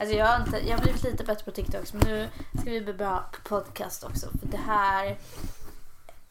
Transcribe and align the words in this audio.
Alltså 0.00 0.16
jag, 0.16 0.26
har 0.26 0.44
inte, 0.46 0.58
jag 0.58 0.76
har 0.76 0.82
blivit 0.82 1.02
lite 1.02 1.24
bättre 1.24 1.44
på 1.44 1.50
TikTok 1.50 1.92
men 1.92 2.02
nu 2.06 2.28
ska 2.60 2.70
vi 2.70 2.80
bli 2.80 2.92
bra 2.92 3.30
på 3.32 3.40
podcast 3.48 4.04
också. 4.04 4.30
För 4.40 4.46
det 4.46 4.56
här 4.56 5.18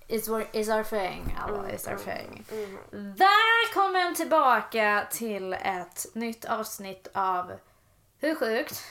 is, 0.08 0.30
our- 0.30 0.48
is 0.52 0.70
our 0.70 0.84
thing. 0.84 1.38
Alla, 1.40 1.72
is 1.72 1.88
our 1.88 1.96
thing. 1.98 2.46
Välkommen 3.18 4.16
tillbaka 4.16 5.08
till 5.12 5.54
ett 5.54 6.06
nytt 6.14 6.46
avsnitt 6.46 7.08
av 7.14 7.60
Hur 8.20 8.36
sjukt? 8.36 8.84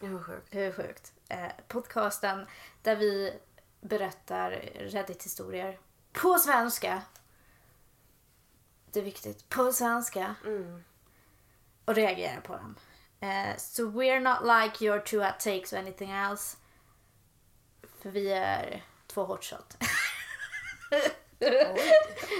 Hur 0.00 0.22
sjukt. 0.22 0.46
Hur 0.54 0.72
sjukt? 0.72 1.12
Eh, 1.28 1.46
podcasten 1.68 2.46
där 2.82 2.96
vi 2.96 3.38
berättar 3.80 4.50
Reddit-historier 4.78 5.78
på 6.12 6.38
svenska. 6.38 7.02
Det 8.92 8.98
är 9.00 9.04
viktigt. 9.04 9.48
På 9.48 9.72
svenska. 9.72 10.34
Mm. 10.46 10.84
Och 11.84 11.94
reagerar 11.94 12.40
på 12.40 12.52
dem. 12.56 12.74
Eh, 13.20 13.56
so 13.56 13.86
we're 13.86 14.20
not 14.20 14.44
like 14.44 14.84
your 14.84 15.00
two 15.00 15.20
hot 15.20 15.40
takes 15.40 15.72
or 15.72 15.76
anything 15.76 16.10
else. 16.10 16.56
För 18.02 18.10
vi 18.10 18.32
är 18.32 18.84
två 19.06 19.24
hotshot. 19.24 19.76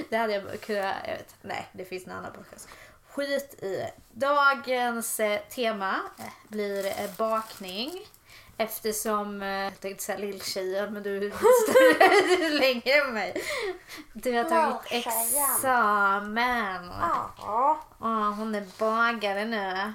det 0.09 0.17
hade 0.17 0.33
jag 0.33 0.61
kunnat... 0.61 0.97
Jag 1.07 1.17
vet, 1.17 1.35
nej, 1.43 1.69
det 1.73 1.85
finns 1.85 2.07
en 2.07 2.13
annan 2.13 2.33
podcast. 2.33 2.69
Skit 3.09 3.55
i. 3.63 3.87
Dagens 4.13 5.21
eh, 5.21 5.41
tema 5.41 6.01
eh, 6.19 6.25
blir 6.49 7.17
bakning. 7.17 8.07
Eftersom, 8.61 9.43
eh, 9.43 9.49
jag 9.49 9.81
tänkte 9.81 10.05
säga 10.05 10.19
lilltjejen, 10.19 10.93
men 10.95 11.03
du 11.03 11.17
är 11.17 12.59
längre 12.59 12.93
än 13.07 13.15
mig. 13.15 13.43
Du 14.13 14.37
har 14.37 14.45
tagit 14.45 15.07
examen. 15.07 16.85
Ja. 17.01 17.81
Ja, 18.01 18.35
hon 18.39 18.55
är 18.55 18.67
bagare 18.79 19.45
nu. 19.45 19.95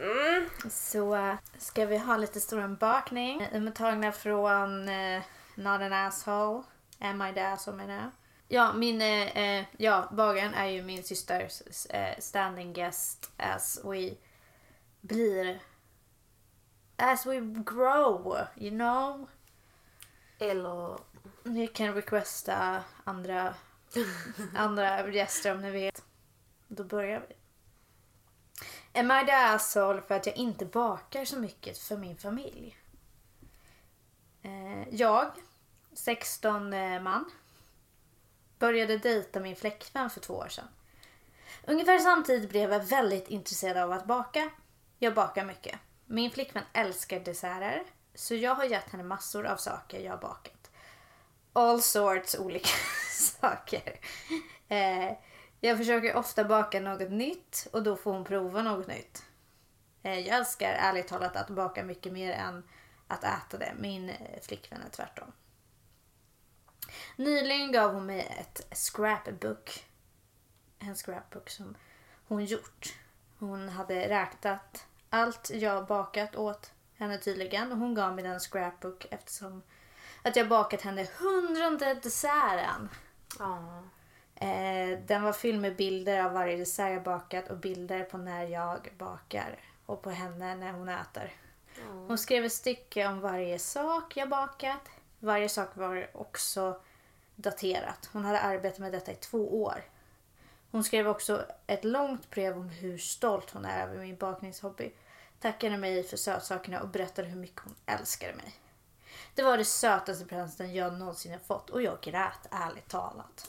Mm. 0.00 0.50
Så 0.70 1.14
eh, 1.14 1.34
ska 1.58 1.86
vi 1.86 1.96
ha 1.98 2.16
lite 2.16 2.40
stor 2.40 2.68
bakning. 2.68 3.48
De 3.52 3.66
är 3.66 3.70
tagna 3.70 4.12
från 4.12 4.88
eh, 4.88 5.22
Not 5.54 5.80
an 5.80 5.92
asshole. 5.92 6.62
Am 7.00 7.22
I 7.22 7.34
the 7.34 7.40
asshole 7.40 7.76
menar 7.76 7.94
jag. 7.94 8.10
Ja, 8.48 8.72
min, 8.72 9.02
eh, 9.02 9.36
eh, 9.36 9.64
ja, 9.76 10.08
bagaren 10.12 10.54
är 10.54 10.66
ju 10.66 10.82
min 10.82 11.02
systers 11.02 11.86
eh, 11.86 12.18
standing 12.18 12.72
guest 12.72 13.30
as 13.36 13.80
we 13.84 14.14
blir 15.00 15.60
as 16.96 17.26
we 17.26 17.40
grow, 17.40 18.36
you 18.56 18.70
know. 18.70 19.28
Eller... 20.38 20.98
Ni 21.42 21.66
kan 21.66 21.94
requesta 21.94 22.84
andra, 23.04 23.54
andra 24.54 25.10
gäster 25.10 25.54
om 25.54 25.60
ni 25.60 25.70
vill. 25.70 25.92
Då 26.68 26.84
börjar 26.84 27.26
vi. 27.28 27.34
Am 29.00 29.10
I 29.10 29.26
the 29.26 29.32
asshole 29.32 30.02
för 30.02 30.14
att 30.14 30.26
jag 30.26 30.36
inte 30.36 30.66
bakar 30.66 31.24
så 31.24 31.38
mycket 31.38 31.78
för 31.78 31.96
min 31.96 32.16
familj? 32.16 32.76
Eh, 34.42 34.88
jag, 34.90 35.30
16 35.92 36.72
eh, 36.72 37.02
man, 37.02 37.30
började 38.58 38.98
dejta 38.98 39.40
min 39.40 39.56
fläckvän 39.56 40.10
för 40.10 40.20
två 40.20 40.34
år 40.34 40.48
sedan. 40.48 40.68
Ungefär 41.64 41.98
samtidigt 41.98 42.50
blev 42.50 42.72
jag 42.72 42.84
väldigt 42.84 43.28
intresserad 43.28 43.76
av 43.76 43.92
att 43.92 44.06
baka. 44.06 44.50
Jag 44.98 45.14
bakar 45.14 45.44
mycket. 45.44 45.78
Min 46.06 46.30
flickvän 46.30 46.64
älskar 46.72 47.20
desserter, 47.20 47.82
så 48.14 48.34
jag 48.34 48.54
har 48.54 48.64
gett 48.64 48.90
henne 48.90 49.04
massor 49.04 49.46
av 49.46 49.56
saker 49.56 50.00
jag 50.00 50.12
har 50.12 50.18
bakat 50.18 50.56
all 51.56 51.82
sorts 51.82 52.34
olika 52.34 52.68
saker. 53.10 54.00
Eh, 54.68 55.12
jag 55.60 55.78
försöker 55.78 56.16
ofta 56.16 56.44
baka 56.44 56.80
något 56.80 57.10
nytt 57.10 57.68
och 57.72 57.82
då 57.82 57.96
får 57.96 58.12
hon 58.12 58.24
prova 58.24 58.62
något 58.62 58.86
nytt. 58.86 59.24
Eh, 60.02 60.18
jag 60.18 60.38
älskar 60.38 60.68
ärligt 60.68 61.08
talat 61.08 61.36
att 61.36 61.50
baka 61.50 61.84
mycket 61.84 62.12
mer 62.12 62.32
än 62.32 62.62
att 63.08 63.24
äta 63.24 63.58
det. 63.58 63.74
Min 63.78 64.12
flickvän 64.42 64.82
är 64.82 64.90
tvärtom. 64.90 65.32
Nyligen 67.16 67.72
gav 67.72 67.94
hon 67.94 68.06
mig 68.06 68.36
ett 68.40 68.76
scrapbook. 68.76 69.84
En 70.78 70.94
scrapbook 70.94 71.50
som 71.50 71.76
hon 72.28 72.44
gjort. 72.44 72.98
Hon 73.38 73.68
hade 73.68 74.08
räknat 74.08 74.86
allt 75.10 75.50
jag 75.50 75.86
bakat 75.86 76.36
åt 76.36 76.72
henne 76.98 77.18
tydligen 77.18 77.72
och 77.72 77.78
hon 77.78 77.94
gav 77.94 78.14
mig 78.14 78.24
den 78.24 78.40
scrapbook 78.40 79.06
eftersom 79.10 79.62
att 80.22 80.36
jag 80.36 80.48
bakat 80.48 80.82
henne 80.82 81.06
hundrade 81.18 81.94
desserten. 81.94 82.88
Ja. 83.38 83.82
Eh, 84.34 84.98
den 84.98 85.22
var 85.22 85.32
fylld 85.32 85.60
med 85.60 85.76
bilder 85.76 86.24
av 86.24 86.32
varje 86.32 86.56
dessert 86.56 86.92
jag 86.92 87.02
bakat 87.02 87.48
och 87.50 87.56
bilder 87.56 88.04
på 88.04 88.18
när 88.18 88.44
jag 88.44 88.88
bakar 88.98 89.58
och 89.86 90.02
på 90.02 90.10
henne 90.10 90.54
när 90.54 90.72
hon 90.72 90.88
äter. 90.88 91.32
Hon 92.06 92.18
skrev 92.18 92.44
ett 92.44 92.52
stycke 92.52 93.08
om 93.08 93.20
varje 93.20 93.58
sak 93.58 94.16
jag 94.16 94.28
bakat. 94.28 94.90
Varje 95.18 95.48
sak 95.48 95.68
var 95.76 96.10
också 96.12 96.80
daterat. 97.36 98.10
Hon 98.12 98.24
hade 98.24 98.40
arbetat 98.40 98.78
med 98.78 98.92
detta 98.92 99.12
i 99.12 99.14
två 99.14 99.62
år. 99.62 99.84
Hon 100.70 100.84
skrev 100.84 101.08
också 101.08 101.44
ett 101.66 101.84
långt 101.84 102.30
brev 102.30 102.56
om 102.56 102.68
hur 102.68 102.98
stolt 102.98 103.50
hon 103.50 103.64
är 103.64 103.86
över 103.86 103.98
min 103.98 104.16
bakningshobby. 104.16 104.92
Tackade 105.40 105.76
mig 105.76 106.02
för 106.02 106.16
sötsakerna 106.16 106.80
och 106.80 106.88
berättade 106.88 107.28
hur 107.28 107.36
mycket 107.40 107.60
hon 107.64 107.74
älskade 107.86 108.34
mig. 108.34 108.54
Det 109.34 109.42
var 109.42 109.58
det 109.58 109.64
sötaste 109.64 110.24
presenten 110.24 110.74
jag 110.74 110.92
någonsin 110.92 111.32
har 111.32 111.38
fått 111.38 111.70
och 111.70 111.82
jag 111.82 112.00
grät 112.00 112.48
ärligt 112.50 112.88
talat. 112.88 113.46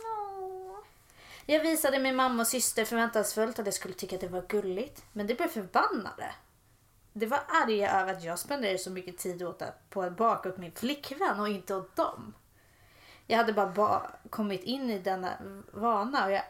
Jag 1.46 1.60
visade 1.60 2.00
min 2.00 2.16
mamma 2.16 2.42
och 2.42 2.48
syster 2.48 2.86
förväntansfullt 2.86 3.60
att 3.60 3.66
jag 3.66 3.74
skulle 3.74 3.94
tycka 3.94 4.16
att 4.16 4.22
det 4.22 4.28
var 4.28 4.46
gulligt, 4.48 5.04
men 5.14 5.28
de 5.28 5.34
blev 5.34 5.48
förbannade. 5.48 6.36
De 7.14 7.26
var 7.26 7.40
arga 7.48 8.02
över 8.02 8.14
att 8.14 8.24
jag 8.24 8.40
spenderade 8.40 8.78
så 8.78 8.92
mycket 8.92 9.18
tid 9.18 9.44
åt 9.44 9.62
att, 9.62 9.90
på 9.90 10.02
att 10.02 10.18
baka 10.18 10.50
åt 10.50 10.58
min 10.58 10.72
flickvän 10.72 11.40
och 11.40 11.50
inte 11.50 11.76
åt 11.76 11.96
dem. 11.96 12.34
Jag 13.28 13.38
hade 13.38 13.54
bara 13.54 13.70
ba- 13.70 14.12
kommit 14.30 14.64
in 14.64 14.90
i 14.90 15.00
denna 15.00 15.34
vana 15.72 16.26
och 16.26 16.32
jag 16.32 16.44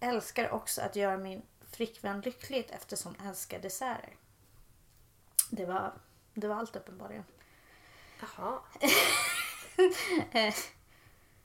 älskar 0.00 0.50
också 0.50 0.82
att 0.82 0.96
göra 0.96 1.16
min 1.16 1.42
flickvän 1.70 2.20
lyckligt 2.20 2.70
eftersom 2.70 3.14
hon 3.14 3.28
älskar 3.28 3.58
desserter. 3.58 4.16
Det 5.50 5.66
var, 5.66 5.92
det 6.34 6.48
var 6.48 6.56
allt 6.56 6.76
uppenbarligen. 6.76 7.24
Jaha. 8.20 8.60
Eh, 10.32 10.54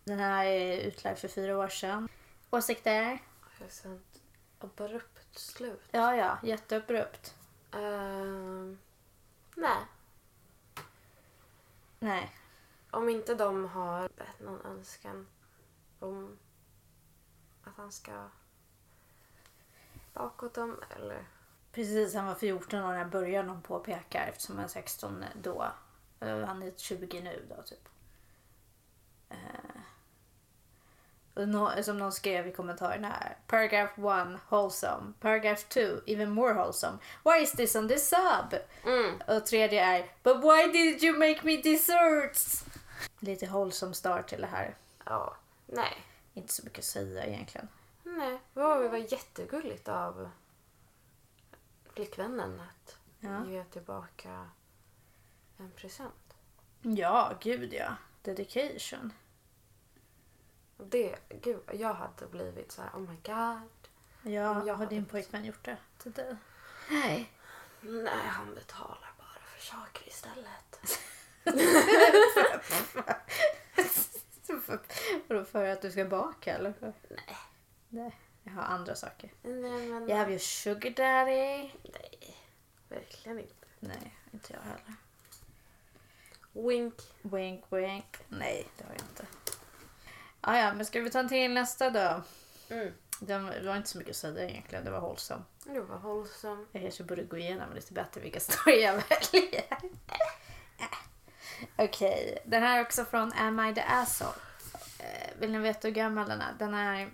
Den 0.03 0.19
här 0.19 0.45
är 0.45 0.77
utlagd 0.77 1.17
för 1.19 1.27
fyra 1.27 1.57
år 1.57 1.67
sedan. 1.67 2.09
Åsikter? 2.49 3.19
Sänt 3.69 4.21
abrupt 4.59 5.39
slut. 5.39 5.81
Ja, 5.91 6.15
ja. 6.15 6.37
Jätteabrupt. 6.43 7.35
Ehm, 7.71 8.79
nej. 9.55 9.77
Nej. 11.99 12.31
Om 12.91 13.09
inte 13.09 13.35
de 13.35 13.65
har 13.65 14.09
bett 14.09 14.39
någon 14.39 14.61
önskan 14.65 15.27
om 15.99 16.37
att 17.63 17.73
han 17.77 17.91
ska 17.91 18.29
baka 20.13 20.45
åt 20.45 20.53
dem 20.53 20.79
eller... 20.95 21.25
Precis, 21.71 22.15
han 22.15 22.25
var 22.25 22.35
14 22.35 22.79
år 22.83 22.87
när 22.87 22.97
jag 22.97 23.09
började 23.09 23.47
någon 23.47 23.61
påpekar 23.61 24.27
eftersom 24.27 24.55
han 24.55 24.65
är 24.65 24.69
16 24.69 25.25
då. 25.41 25.71
Eh, 26.19 26.39
Han 26.39 26.63
är 26.63 26.71
20 26.77 27.21
nu 27.21 27.45
då 27.49 27.61
typ. 27.61 27.89
Eh, 29.29 29.73
som 31.81 31.97
någon 31.97 32.11
skrev 32.11 32.47
i 32.47 32.51
kommentarerna 32.51 33.07
här. 33.07 33.37
Paragraph 33.47 33.99
1, 33.99 34.39
wholesome. 34.49 35.13
Paragraph 35.19 35.61
2, 35.67 35.79
even 36.07 36.29
more 36.29 36.53
wholesome. 36.53 36.97
Why 37.25 37.43
is 37.43 37.51
this 37.51 37.75
on 37.75 37.87
the 37.87 37.99
sub? 37.99 38.59
Mm. 38.85 39.21
Och 39.27 39.45
tredje 39.45 39.83
är 39.85 40.05
But 40.23 40.37
why 40.37 40.71
did 40.71 41.03
you 41.03 41.17
make 41.17 41.39
me 41.43 41.57
desserts? 41.57 42.65
Lite 43.19 43.47
wholesome 43.47 43.93
start 43.93 44.29
till 44.29 44.41
det 44.41 44.47
här. 44.47 44.75
Ja. 45.05 45.35
Nej. 45.67 46.05
Inte 46.33 46.53
så 46.53 46.63
mycket 46.63 46.79
att 46.79 46.85
säga 46.85 47.25
egentligen. 47.25 47.67
Nej. 48.17 48.39
Wow, 48.53 48.81
det 48.81 48.89
var 48.89 48.97
jättegulligt 48.97 49.87
av 49.87 50.29
flickvännen 51.93 52.59
att 52.59 52.97
Ja. 53.19 53.45
ge 53.45 53.63
tillbaka 53.63 54.49
en 55.57 55.71
present. 55.71 56.33
Ja, 56.81 57.33
gud 57.41 57.73
ja. 57.73 57.95
Dedication. 58.21 59.13
Det, 60.77 61.15
gud, 61.29 61.59
jag 61.73 61.93
hade 61.93 62.27
blivit 62.27 62.71
så 62.71 62.81
här, 62.81 62.89
oh 62.89 62.99
my 62.99 63.15
god. 63.23 63.69
Ja, 64.33 64.65
Jag 64.65 64.75
har 64.75 64.85
din 64.85 65.05
pojkvän 65.05 65.45
gjort 65.45 65.65
det 65.65 65.77
till 65.97 66.11
dig? 66.11 66.35
Nej. 66.89 67.31
Nej, 67.81 68.27
han 68.27 68.55
betalar 68.55 69.13
bara 69.17 69.39
för 69.45 69.61
saker 69.61 70.07
istället. 70.07 70.99
Vadå 75.27 75.45
för 75.45 75.65
att 75.67 75.81
du 75.81 75.91
ska 75.91 76.05
baka 76.05 76.53
eller? 76.53 76.73
För? 76.73 76.93
Nej. 77.09 77.37
Nej, 77.93 78.11
jag 78.43 78.53
har 78.53 78.63
andra 78.63 78.95
saker. 78.95 79.33
Nej, 79.41 79.87
men... 79.87 80.09
Jag 80.09 80.17
have 80.17 80.29
your 80.29 80.39
sugar 80.39 80.89
daddy. 80.89 81.69
Nej, 81.83 82.37
verkligen 82.89 83.39
inte. 83.39 83.53
Nej, 83.79 84.15
inte 84.31 84.53
jag 84.53 84.59
heller. 84.61 84.95
Wink. 86.69 86.93
Wink 87.21 87.65
wink. 87.69 88.17
Nej, 88.27 88.67
det 88.77 88.83
har 88.83 88.91
jag 88.93 89.01
inte. 89.01 89.25
Ah, 90.41 90.57
ja, 90.57 90.73
men 90.73 90.85
ska 90.85 91.01
vi 91.01 91.09
ta 91.09 91.19
en 91.19 91.29
till 91.29 91.51
nästa 91.51 91.89
då? 91.89 92.23
Mm. 92.69 92.93
Det 93.19 93.37
var 93.39 93.75
inte 93.75 93.89
så 93.89 93.97
mycket 93.97 94.11
att 94.11 94.17
säga 94.17 94.49
egentligen. 94.49 94.85
Det 94.85 94.91
var 94.91 94.99
hållsam. 94.99 95.41
Det 95.63 95.81
var 95.81 95.97
hållsam. 95.97 96.67
Jag 96.71 96.81
kanske 96.81 97.03
borde 97.03 97.23
gå 97.23 97.37
igenom 97.37 97.73
lite 97.73 97.93
bättre 97.93 98.21
vilka 98.21 98.39
story 98.39 98.81
jag 98.83 98.93
väljer. 98.93 99.79
Okej, 101.75 102.39
den 102.45 102.63
här 102.63 102.77
är 102.77 102.81
också 102.81 103.05
från 103.05 103.33
Am 103.33 103.59
I 103.59 103.73
the 103.75 103.81
asshole? 103.81 104.33
Eh, 104.99 105.39
Vill 105.39 105.51
ni 105.51 105.59
veta 105.59 105.87
hur 105.87 105.95
gammal 105.95 106.29
den 106.29 106.41
är? 106.41 106.53
Den 106.59 106.73
är 106.73 107.09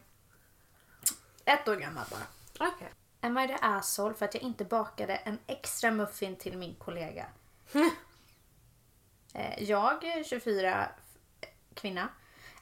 ett 1.54 1.68
år 1.68 1.76
gammal 1.76 2.06
bara. 2.12 2.68
Okej. 2.70 2.94
Am 3.22 3.38
I 3.38 3.48
the 3.48 3.58
asshole 3.62 4.14
för 4.14 4.26
att 4.26 4.34
jag 4.34 4.44
inte 4.44 4.66
bakade 4.66 5.16
en 5.16 5.40
extra 5.48 5.92
muffin 5.92 6.36
till 6.36 6.58
min 6.58 6.76
kollega? 6.76 7.26
Eh, 9.34 9.64
Jag, 9.64 10.26
24, 10.26 10.90
kvinna, 11.74 12.10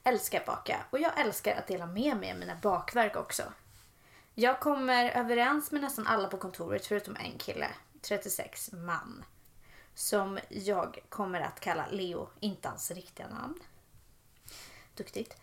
älskar 0.04 0.46
baka 0.46 0.86
och 0.90 1.00
jag 1.00 1.20
älskar 1.20 1.56
att 1.56 1.68
dela 1.68 1.86
med 1.86 2.18
mig 2.18 2.32
av 2.32 2.38
mina 2.38 2.56
bakverk 2.56 3.16
också. 3.16 3.44
Jag 4.34 4.60
kommer 4.60 5.10
överens 5.10 5.72
med 5.72 5.82
nästan 5.82 6.08
alla 6.08 6.28
på 6.28 6.38
kontoret 6.38 6.86
förutom 6.86 7.16
en 7.16 7.38
kille, 7.38 7.70
36, 8.02 8.72
man. 8.72 9.26
Som 9.94 10.40
jag 10.50 11.00
kommer 11.10 11.42
att 11.42 11.60
kalla 11.60 11.88
Leo, 11.88 12.30
inte 12.40 12.68
hans 12.70 12.92
riktiga 12.92 13.28
namn. 13.28 13.60
Duktigt. 14.96 15.38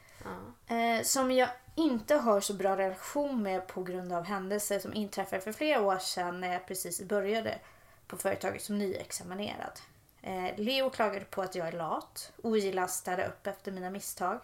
Eh, 0.66 1.02
som 1.02 1.30
jag 1.30 1.48
inte 1.74 2.14
har 2.14 2.40
så 2.40 2.54
bra 2.54 2.76
relation 2.76 3.42
med 3.42 3.66
på 3.66 3.82
grund 3.82 4.12
av 4.12 4.24
händelser 4.24 4.78
som 4.78 4.94
inträffade 4.94 5.42
för 5.42 5.52
flera 5.52 5.80
år 5.80 5.98
sedan 5.98 6.40
när 6.40 6.52
jag 6.52 6.66
precis 6.66 7.02
började 7.02 7.58
på 8.06 8.16
företaget 8.16 8.62
som 8.62 8.78
nyexaminerad. 8.78 9.80
Eh, 10.22 10.56
Leo 10.56 10.90
klagade 10.90 11.24
på 11.24 11.42
att 11.42 11.54
jag 11.54 11.68
är 11.68 11.72
lat, 11.72 12.32
ogillar 12.42 12.82
att 12.82 12.90
städa 12.90 13.26
upp 13.26 13.46
efter 13.46 13.72
mina 13.72 13.90
misstag 13.90 14.40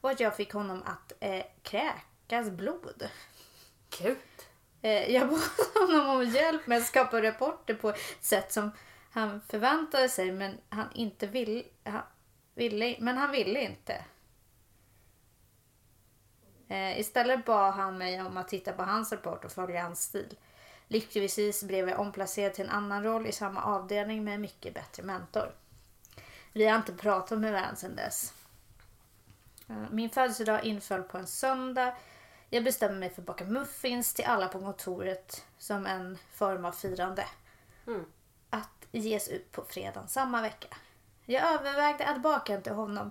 och 0.00 0.10
att 0.10 0.20
jag 0.20 0.36
fick 0.36 0.52
honom 0.52 0.82
att 0.86 1.12
eh, 1.20 1.44
kräkas 1.62 2.50
blod. 2.50 3.08
Gud. 3.98 4.16
Eh, 4.82 5.10
jag 5.12 5.28
bad 5.28 5.40
honom 5.88 6.08
om 6.08 6.24
hjälp 6.28 6.66
med 6.66 6.78
att 6.78 6.86
skapa 6.86 7.22
rapporter 7.22 7.74
på 7.74 7.90
ett 7.90 8.24
sätt 8.24 8.52
som 8.52 8.70
han 9.10 9.40
förväntade 9.48 10.08
sig 10.08 10.32
men 10.32 10.58
han 10.68 10.88
inte 10.94 11.26
vill, 11.26 11.64
han 11.84 12.02
ville, 12.54 12.96
men 13.00 13.16
han 13.16 13.30
ville 13.30 13.60
inte. 13.60 14.04
Eh, 16.74 17.00
istället 17.00 17.44
bad 17.44 17.74
han 17.74 17.98
mig 17.98 18.22
om 18.22 18.36
att 18.36 18.48
titta 18.48 18.72
på 18.72 18.82
hans 18.82 19.12
rapport 19.12 19.44
och 19.44 19.52
följa 19.52 19.82
hans 19.82 20.02
stil. 20.02 20.36
Lyckligtvis 20.88 21.64
blev 21.64 21.88
jag 21.88 22.00
omplacerad 22.00 22.54
till 22.54 22.64
en 22.64 22.70
annan 22.70 23.04
roll 23.04 23.26
i 23.26 23.32
samma 23.32 23.62
avdelning 23.62 24.24
med 24.24 24.34
en 24.34 24.40
mycket 24.40 24.74
bättre 24.74 25.02
mentor. 25.02 25.54
Vi 26.52 26.66
har 26.66 26.76
inte 26.76 26.92
pratat 26.92 27.38
med 27.38 27.52
varandra 27.52 27.76
sedan 27.76 27.96
dess. 27.96 28.34
Eh, 29.68 29.76
Min 29.90 30.10
födelsedag 30.10 30.64
inföll 30.64 31.02
på 31.02 31.18
en 31.18 31.26
söndag. 31.26 31.96
Jag 32.50 32.64
bestämde 32.64 32.98
mig 32.98 33.10
för 33.10 33.22
att 33.22 33.26
baka 33.26 33.44
muffins 33.44 34.14
till 34.14 34.24
alla 34.24 34.48
på 34.48 34.58
kontoret 34.58 35.44
som 35.58 35.86
en 35.86 36.18
form 36.32 36.64
av 36.64 36.72
firande. 36.72 37.26
Mm. 37.86 38.04
Att 38.50 38.86
ges 38.92 39.28
ut 39.28 39.52
på 39.52 39.64
fredagen 39.64 40.08
samma 40.08 40.42
vecka. 40.42 40.76
Jag 41.24 41.54
övervägde 41.54 42.06
att 42.06 42.22
baka 42.22 42.54
en 42.54 42.62
till 42.62 42.72
honom 42.72 43.10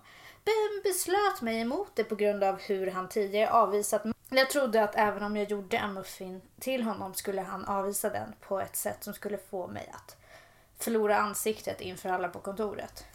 beslöt 0.83 1.41
mig 1.41 1.59
emot 1.59 1.91
det 1.95 2.03
på 2.03 2.15
grund 2.15 2.43
av 2.43 2.59
hur 2.61 2.91
han 2.91 3.09
tidigare 3.09 3.49
avvisat 3.51 4.03
mig. 4.05 4.13
Jag 4.29 4.49
trodde 4.49 4.83
att 4.83 4.95
även 4.95 5.23
om 5.23 5.37
jag 5.37 5.51
gjorde 5.51 5.77
en 5.77 5.93
muffin 5.93 6.41
till 6.59 6.83
honom 6.83 7.13
skulle 7.13 7.41
han 7.41 7.65
avvisa 7.65 8.09
den 8.09 8.33
på 8.41 8.59
ett 8.59 8.75
sätt 8.75 9.03
som 9.03 9.13
skulle 9.13 9.37
få 9.37 9.67
mig 9.67 9.91
att 9.93 10.17
förlora 10.77 11.17
ansiktet 11.17 11.81
inför 11.81 12.09
alla 12.09 12.27
på 12.29 12.39
kontoret. 12.39 13.05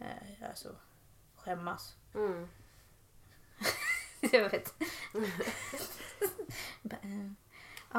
Eh, 0.00 0.06
Jag 0.40 0.50
är 0.50 0.54
så 0.54 0.68
skämmas. 1.36 1.94
Mm. 2.14 2.48
Jag 4.32 4.50
vet. 4.50 4.74
Eh, 6.90 7.30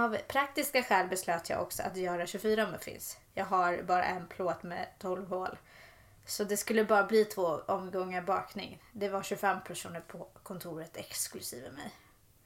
Av 0.04 0.18
praktiska 0.28 0.84
skäl 0.84 1.08
beslöt 1.08 1.50
jag 1.50 1.62
också 1.62 1.84
att 1.84 1.98
göra 1.98 2.25
24 2.28 2.68
muffins. 2.72 3.18
Jag 3.34 3.46
har 3.46 3.81
bara 3.84 4.04
en 4.04 4.28
plåt 4.28 4.64
med 4.64 4.88
12 5.00 5.28
hål. 5.28 5.58
Så 6.27 6.44
det 6.44 6.57
skulle 6.57 6.83
bara 6.83 7.03
bli 7.03 7.25
två 7.25 7.62
omgångar 7.65 8.21
bakning. 8.21 8.83
Det 8.91 9.09
var 9.09 9.24
25 9.24 9.57
personer 9.68 10.00
på 10.00 10.27
kontoret 10.44 10.97
exklusive 10.97 11.71
mig. 11.71 11.91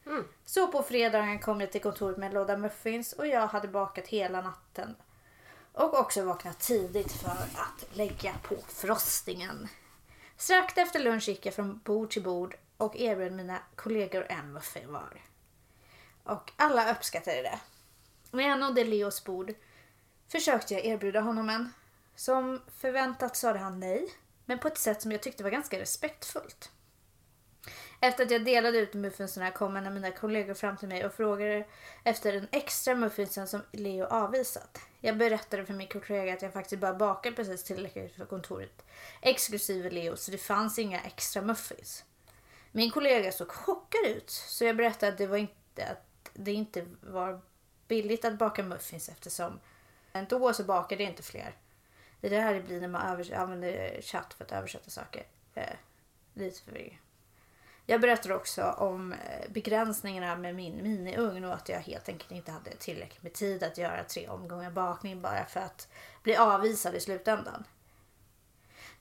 Mm. 0.06 0.28
Så 0.45 0.68
på 0.68 0.83
fredagen 0.83 1.39
kom 1.39 1.62
jag 1.62 1.72
till 1.72 1.81
kontoret 1.81 2.18
med 2.18 2.28
en 2.28 2.33
låda 2.33 2.57
muffins 2.57 3.13
och 3.13 3.28
jag 3.28 3.48
hade 3.48 3.68
bakat 3.68 4.07
hela 4.07 4.42
natten. 4.42 4.95
Och 5.74 6.00
också 6.00 6.24
vaknat 6.24 6.60
tidigt 6.60 7.12
för 7.12 7.31
att 7.31 7.95
lägga 7.95 8.33
på 8.44 8.56
frostingen. 8.68 9.68
Strax 10.38 10.77
efter 10.77 11.00
lunch 11.00 11.27
gick 11.27 11.45
jag 11.45 11.54
från 11.54 11.80
bord 11.80 12.10
till 12.10 12.24
bord 12.24 12.56
och 12.77 12.95
erbjöd 12.95 13.31
mina 13.31 13.60
kollegor 13.75 14.25
en 14.30 14.54
muffin 14.54 14.92
var. 14.92 15.22
Och 16.24 16.51
alla 16.56 16.92
uppskattade 16.92 17.42
det. 17.42 17.60
När 18.31 18.44
jag 18.44 18.60
nådde 18.60 18.84
Leos 18.84 19.24
bord 19.24 19.54
försökte 20.27 20.74
jag 20.74 20.86
erbjuda 20.86 21.22
honom 21.22 21.50
en. 21.50 21.74
Som 22.16 22.62
förväntat 22.78 23.36
sade 23.36 23.60
han 23.60 23.80
nej, 23.80 24.08
men 24.46 24.60
på 24.60 24.68
ett 24.68 24.78
sätt 24.78 25.02
som 25.02 25.12
jag 25.12 25.22
tyckte 25.22 25.44
var 25.44 25.52
ganska 25.52 25.80
respektfullt. 25.80 26.72
Efter 28.00 28.25
att 28.25 28.31
jag 28.31 28.46
delade 28.46 28.78
ut 28.78 28.94
muffinsarna 28.94 29.52
kom 29.52 29.78
en 29.78 29.88
av 29.88 29.94
mina 29.94 30.12
kollegor 30.12 30.54
fram 30.54 30.78
till 30.78 30.88
mig 30.88 31.06
och 31.06 31.13
frågade 31.13 31.66
efter 32.04 32.34
den 32.34 32.48
extra 32.52 32.96
muffinsen 32.96 33.48
som 33.48 33.62
Leo 33.72 34.06
avvisat. 34.06 34.80
Jag 35.00 35.18
berättade 35.18 35.66
för 35.66 35.74
min 35.74 35.88
kollega 35.88 36.34
att 36.34 36.42
jag 36.42 36.54
faktiskt 36.54 36.81
bara 36.81 36.94
bakade 36.94 37.36
precis 37.36 37.63
tillräckligt 37.63 38.16
för 38.16 38.25
kontoret, 38.25 38.86
exklusive 39.22 39.90
Leo, 39.90 40.18
så 40.18 40.31
det 40.31 40.38
fanns 40.38 40.80
inga 40.80 41.02
extra 41.02 41.42
muffins. 41.42 42.04
Min 42.72 42.92
kollega 42.92 43.31
såg 43.31 43.52
chockad 43.52 44.06
ut, 44.06 44.30
så 44.30 44.66
jag 44.66 44.75
berättade 44.75 45.12
att 45.12 45.18
det, 45.18 45.28
var 45.28 45.38
inte, 45.38 45.86
att 45.86 46.30
det 46.34 46.52
inte 46.52 46.86
var 47.02 47.42
billigt 47.88 48.25
att 48.25 48.38
baka 48.38 48.63
muffins 48.63 49.10
eftersom 49.10 49.60
då 50.30 50.54
så 50.54 50.63
bakade 50.63 51.04
jag 51.04 51.12
inte 51.12 51.24
fler. 51.24 51.56
Det 52.22 52.28
är 52.28 52.32
det 52.32 52.42
här 52.42 52.54
det 52.54 52.62
blir 52.62 52.82
när 52.82 52.88
man 52.88 53.02
övers- 53.02 53.34
använder 53.38 54.02
chatt 54.02 54.34
för 54.34 54.44
att 54.44 54.52
översätta 54.52 54.90
saker. 54.90 55.24
Eh, 55.54 55.76
lite 56.34 56.62
förvirring. 56.62 57.02
Jag 57.86 58.02
berättar 58.02 58.32
också 58.32 58.64
om 58.64 59.14
eh, 59.14 59.52
begränsningarna 59.52 60.36
med 60.36 60.56
min 60.56 60.84
miniugn 60.84 61.46
och 61.46 61.54
att 61.54 61.70
jag 61.70 61.80
helt 61.80 62.10
enkelt 62.10 62.32
inte 62.32 62.52
hade 62.52 62.72
tillräckligt 62.72 63.24
med 63.24 63.34
tid 63.34 63.64
att 63.64 63.78
göra 63.78 64.04
tre 64.04 64.28
omgångar 64.28 64.72
bakning 64.72 65.22
bara 65.22 65.46
för 65.46 65.60
att 65.60 65.88
bli 66.24 66.36
avvisad 66.36 66.96
i 66.96 67.00
slutändan. 67.00 67.64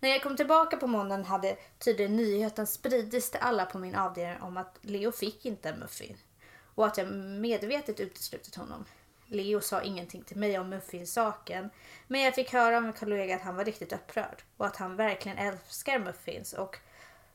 När 0.00 0.08
jag 0.08 0.22
kom 0.22 0.36
tillbaka 0.36 0.76
på 0.76 0.86
måndagen 0.86 1.24
hade 1.24 1.56
tydligen 1.78 2.16
nyheten 2.16 2.66
spridits 2.66 3.30
till 3.30 3.40
alla 3.40 3.66
på 3.66 3.78
min 3.78 3.94
avdelning 3.94 4.42
om 4.42 4.56
att 4.56 4.78
Leo 4.80 5.12
fick 5.12 5.46
inte 5.46 5.68
en 5.68 5.78
muffin 5.78 6.16
och 6.74 6.86
att 6.86 6.98
jag 6.98 7.12
medvetet 7.14 8.00
uteslutit 8.00 8.54
honom. 8.54 8.84
Leo 9.30 9.60
sa 9.60 9.82
ingenting 9.82 10.22
till 10.22 10.36
mig 10.36 10.58
om 10.58 10.68
muffinsaken 10.68 11.70
men 12.06 12.20
jag 12.20 12.34
fick 12.34 12.52
höra 12.52 12.76
av 12.76 12.84
en 12.84 12.92
kollega 12.92 13.36
att 13.36 13.42
han 13.42 13.56
var 13.56 13.64
riktigt 13.64 13.92
upprörd 13.92 14.42
och 14.56 14.66
att 14.66 14.76
han 14.76 14.96
verkligen 14.96 15.38
älskar 15.38 15.98
muffins 15.98 16.52
och 16.52 16.78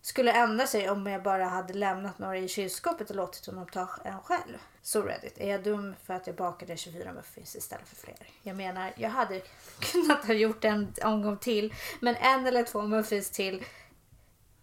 skulle 0.01 0.31
ändra 0.31 0.67
sig 0.67 0.89
om 0.89 1.07
jag 1.07 1.23
bara 1.23 1.45
hade 1.45 1.73
lämnat 1.73 2.19
några 2.19 2.37
i 2.37 2.47
kylskåpet 2.47 3.09
och 3.09 3.15
låtit 3.15 3.45
honom 3.45 3.67
ta 3.67 3.89
en 4.03 4.21
själv. 4.21 4.57
Så 4.81 5.01
Reddit, 5.01 5.37
är 5.37 5.49
jag 5.49 5.63
dum 5.63 5.95
för 6.03 6.13
att 6.13 6.27
jag 6.27 6.35
bakade 6.35 6.77
24 6.77 7.13
muffins 7.13 7.55
istället 7.55 7.87
för 7.87 7.95
fler? 7.95 8.15
Jag 8.43 8.55
menar, 8.55 8.93
jag 8.95 9.09
hade 9.09 9.41
kunnat 9.79 10.25
ha 10.25 10.33
gjort 10.33 10.65
en 10.65 10.93
omgång 11.03 11.37
till, 11.37 11.73
men 11.99 12.15
en 12.15 12.45
eller 12.45 12.63
två 12.63 12.81
muffins 12.81 13.29
till, 13.29 13.65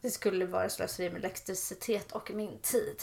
det 0.01 0.11
skulle 0.11 0.47
vara 0.47 0.69
slöseri 0.69 1.11
med 1.11 1.19
elektricitet 1.19 2.13
och 2.13 2.31
min 2.31 2.59
tid. 2.59 3.03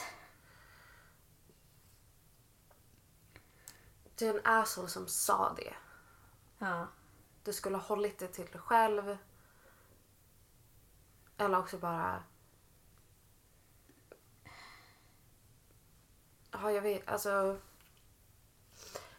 Du 4.19 4.29
är 4.29 4.33
en 4.33 4.41
asshole 4.43 4.87
som 4.87 5.07
sa 5.07 5.53
det. 5.53 5.73
Ja. 6.57 6.87
Du 7.43 7.53
skulle 7.53 7.77
ha 7.77 7.83
hållit 7.83 8.19
det 8.19 8.27
till 8.27 8.45
dig 8.45 8.61
själv. 8.61 9.17
Eller 11.37 11.59
också 11.59 11.77
bara... 11.77 12.23
Ja, 16.51 16.71
jag 16.71 16.81
vet. 16.81 17.09
Alltså... 17.09 17.59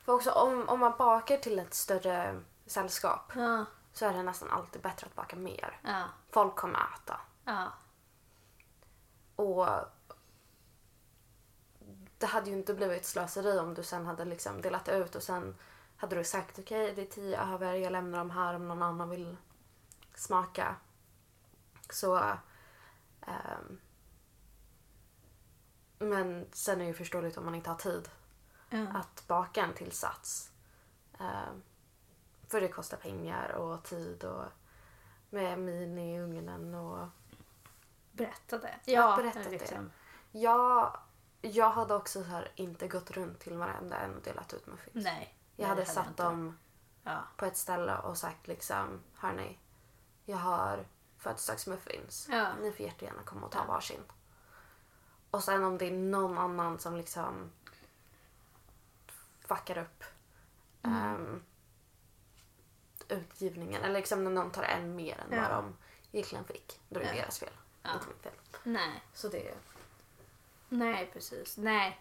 För 0.04 0.12
också 0.12 0.30
om, 0.30 0.68
om 0.68 0.80
man 0.80 0.94
bakar 0.98 1.36
till 1.36 1.58
ett 1.58 1.74
större 1.74 2.42
sällskap 2.66 3.32
Ja. 3.34 3.64
så 3.92 4.06
är 4.06 4.12
det 4.12 4.22
nästan 4.22 4.50
alltid 4.50 4.82
bättre 4.82 5.06
att 5.06 5.14
baka 5.14 5.36
mer. 5.36 5.80
Ja. 5.82 6.04
Folk 6.30 6.56
kommer 6.56 6.78
äta. 6.78 7.20
Ja. 7.44 7.72
Och 9.36 9.68
det 12.20 12.26
hade 12.26 12.50
ju 12.50 12.56
inte 12.56 12.74
blivit 12.74 13.04
slöseri 13.06 13.58
om 13.58 13.74
du 13.74 13.82
sen 13.82 14.06
hade 14.06 14.24
liksom 14.24 14.60
delat 14.62 14.88
ut 14.88 15.14
och 15.16 15.22
sen 15.22 15.56
hade 15.96 16.16
du 16.16 16.24
sagt 16.24 16.58
okej 16.58 16.92
det 16.94 17.02
är 17.02 17.06
tio 17.06 17.40
över, 17.54 17.74
jag 17.74 17.92
lämnar 17.92 18.18
dem 18.18 18.30
här 18.30 18.54
om 18.54 18.68
någon 18.68 18.82
annan 18.82 19.10
vill 19.10 19.36
smaka. 20.14 20.76
Så... 21.90 22.16
ehm, 23.26 23.78
men 25.98 26.46
sen 26.52 26.74
är 26.74 26.84
det 26.84 26.88
ju 26.88 26.94
förståeligt 26.94 27.36
om 27.38 27.44
man 27.44 27.54
inte 27.54 27.70
har 27.70 27.76
tid 27.76 28.08
Ja. 28.70 28.86
att 28.94 29.24
baka 29.26 29.62
en 29.64 29.74
tillsats. 29.74 30.50
Ehm, 31.18 31.62
för 32.48 32.60
det 32.60 32.68
kostar 32.68 32.96
pengar 32.96 33.50
och 33.52 33.82
tid 33.82 34.24
och 34.24 34.44
med 35.30 35.58
mini 35.58 36.14
i 36.16 36.20
ugnen 36.20 36.74
och 36.74 37.08
Berättade. 38.12 38.74
Ja, 38.84 39.16
berättade. 39.16 39.50
liksom. 39.50 39.90
Jag 40.32 40.98
Jag 41.40 41.70
hade 41.70 41.94
också 41.94 42.22
så 42.22 42.28
här, 42.28 42.52
inte 42.54 42.88
gått 42.88 43.10
runt 43.10 43.40
till 43.40 43.56
varenda 43.58 43.96
en 43.98 44.14
och 44.16 44.22
delat 44.22 44.52
ut 44.54 44.66
muffins. 44.66 45.04
Nej. 45.04 45.34
Jag 45.56 45.68
hade 45.68 45.86
satt 45.86 46.06
inte. 46.08 46.22
dem 46.22 46.58
Ja. 47.04 47.18
på 47.36 47.44
ett 47.44 47.56
ställe 47.56 47.96
och 47.98 48.18
sagt 48.18 48.46
liksom, 48.48 49.00
hörni, 49.14 49.58
jag 50.24 50.36
har 50.36 50.86
födelsedagsmuffins. 51.18 52.28
Ja. 52.30 52.48
Ni 52.60 52.72
får 52.72 52.86
jättegärna 52.86 53.22
komma 53.22 53.46
och 53.46 53.52
ta 53.52 53.64
varsin. 53.64 54.00
Och 55.30 55.44
sen 55.44 55.64
om 55.64 55.78
det 55.78 55.86
är 55.86 55.92
någon 55.92 56.38
annan 56.38 56.78
som 56.78 56.96
liksom 56.96 57.50
fuckar 59.40 59.78
upp 59.78 60.04
Mm. 60.82 60.96
ehm, 61.14 61.42
utgivningen, 63.08 63.82
eller 63.82 63.94
liksom 63.94 64.24
när 64.24 64.30
någon 64.30 64.50
tar 64.50 64.62
en 64.62 64.96
mer 64.96 65.18
än 65.20 65.36
Ja. 65.38 65.40
vad 65.42 65.50
de 65.50 65.76
egentligen 66.12 66.44
fick, 66.44 66.80
då 66.88 67.00
är 67.00 67.04
det 67.04 67.16
Ja. 67.16 67.22
deras 67.22 67.38
fel, 67.38 67.52
Ja. 67.82 67.92
inte 67.94 68.06
mitt 68.08 68.22
fel. 68.22 68.32
Nej. 68.62 69.02
Så 69.14 69.28
det 69.28 69.54
Nej, 70.70 71.10
precis. 71.12 71.56
Nej. 71.56 72.00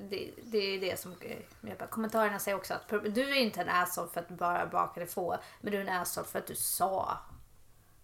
Det, 0.00 0.30
det 0.42 0.58
är 0.58 0.80
det 0.80 1.00
som... 1.00 1.14
Jag 1.60 1.78
bara, 1.78 1.86
kommentarerna 1.88 2.38
säger 2.38 2.56
också 2.56 2.74
att 2.74 2.88
du 3.14 3.30
är 3.30 3.34
inte 3.34 3.60
en 3.60 3.68
asshole 3.68 4.08
för 4.08 4.20
att 4.20 4.28
du 4.28 4.34
bara 4.34 4.66
bakade 4.66 5.06
få. 5.06 5.36
Men 5.60 5.72
du 5.72 5.78
är 5.78 5.82
en 5.82 5.88
asshole 6.00 6.26
för 6.26 6.38
att 6.38 6.46
du 6.46 6.54
sa. 6.54 7.18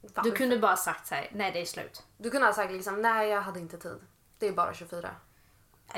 Du 0.01 0.09
Varför? 0.15 0.31
kunde 0.31 0.59
bara 0.59 0.77
sagt 0.77 1.07
så 1.07 1.15
här, 1.15 1.29
nej 1.33 1.53
det 1.53 1.61
är 1.61 1.65
slut. 1.65 2.03
Du 2.17 2.31
kunde 2.31 2.47
ha 2.47 2.55
sagt 2.55 2.73
liksom, 2.73 3.03
nej 3.03 3.29
jag 3.29 3.43
hade 3.43 3.61
inte 3.61 3.79
tid. 3.79 4.01
Det 4.39 4.49
är 4.49 4.53
bara 4.53 4.75
24. 4.75 5.11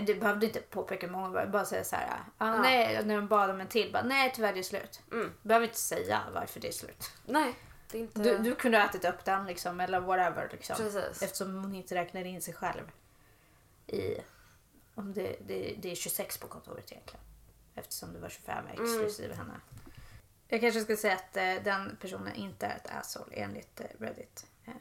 Du 0.03 0.15
behövde 0.15 0.47
inte 0.47 0.61
påpeka 0.61 1.07
många 1.09 1.29
gånger, 1.29 1.47
bara 1.47 1.65
säga 1.65 1.85
så 1.85 1.97
här, 1.97 2.07
ja, 2.39 2.47
Ja. 2.47 2.59
nej, 2.63 3.05
när 3.05 3.17
de 3.17 3.27
bad 3.29 3.51
om 3.51 3.61
en 3.61 3.67
till, 3.69 3.93
bara, 3.93 4.03
nej 4.03 4.33
tyvärr 4.35 4.53
det 4.53 4.59
är 4.59 4.63
slut. 4.63 5.01
Mm. 5.13 5.33
Du 5.43 5.49
behöver 5.49 5.67
inte 5.67 5.79
säga 5.79 6.23
varför 6.35 6.61
det 6.61 6.69
är 6.69 6.73
slut. 6.73 7.11
Nej, 7.25 7.55
inte... 7.93 8.23
Du, 8.23 8.39
du 8.39 8.55
kunde 8.55 8.79
ha 8.79 8.85
ätit 8.85 9.05
upp 9.05 9.25
den 9.25 9.47
liksom, 9.47 9.81
eller 9.81 10.01
whatever. 10.01 10.49
Liksom. 10.53 10.77
Precis. 10.77 11.23
Eftersom 11.23 11.55
hon 11.65 11.75
inte 11.75 11.95
räknar 11.95 12.25
in 12.25 12.43
sig 12.43 12.55
själv. 12.55 12.91
I, 13.87 14.17
om 14.95 15.13
det, 15.15 15.37
det, 15.47 15.75
det 15.79 15.91
är 15.91 15.95
26 15.95 16.39
på 16.39 16.49
kontoret 16.49 16.93
egentligen. 16.93 17.25
Eftersom 17.75 18.13
det 18.13 18.19
var 18.19 18.29
25 18.29 18.67
exklusive 18.67 19.35
henne. 19.35 19.61
Jag 20.49 20.61
kanske 20.61 20.81
ska 20.81 20.97
säga 20.97 21.15
att 21.15 21.37
eh, 21.37 21.55
den 21.65 21.97
personen 22.01 22.35
inte 22.35 22.67
är 22.67 22.77
ett 22.77 22.91
asshole 22.91 23.37
enligt 23.37 23.81
eh, 23.81 23.87
Reddit. 24.01 24.47
Eh. 24.65 24.73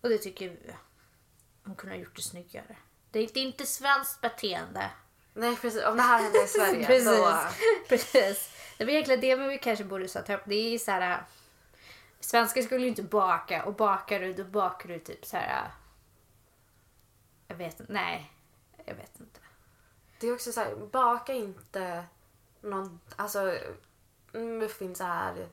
Och 0.00 0.08
det 0.08 0.18
tycker 0.18 0.48
vi. 0.48 0.74
Hon 1.64 1.74
kunde 1.74 1.96
ha 1.96 2.00
gjort 2.00 2.16
det 2.16 2.22
snyggare. 2.22 2.76
Det 3.10 3.18
är 3.18 3.38
inte 3.38 3.66
svenskt 3.66 4.20
beteende. 4.20 4.90
Nej 5.34 5.56
precis, 5.56 5.84
om 5.84 5.96
det 5.96 6.02
här 6.02 6.22
hände 6.22 6.44
i 6.44 6.46
Sverige 6.48 6.86
Precis. 6.86 7.06
då... 7.06 7.38
Precis. 7.88 8.50
Det 8.78 8.84
var 8.84 8.92
egentligen 8.92 9.20
det 9.20 9.36
vi 9.36 9.58
kanske 9.58 9.84
borde 9.84 10.08
sätta 10.08 10.34
upp. 10.34 10.42
Det 10.46 10.54
är 10.74 10.78
så 10.78 10.90
här. 10.90 11.10
äh, 11.10 11.18
Svenskar 12.20 12.62
skulle 12.62 12.82
ju 12.82 12.88
inte 12.88 13.02
baka 13.02 13.64
och 13.64 13.74
bakar 13.74 14.20
du 14.20 14.32
då 14.32 14.44
bakar 14.44 14.88
du 14.88 14.98
typ 14.98 15.26
så 15.26 15.36
här. 15.36 15.70
Jag 17.48 17.56
vet 17.56 17.80
inte. 17.80 17.92
Nej, 17.92 18.32
jag 18.84 18.94
vet 18.94 19.20
inte. 19.20 19.40
Det 20.20 20.26
är 20.28 20.34
också 20.34 20.52
så 20.52 20.60
här, 20.60 20.76
baka 20.76 21.32
inte 21.32 22.04
någon... 22.60 23.00
Alltså 23.16 23.58
muffins 24.32 25.00
är 25.00 25.48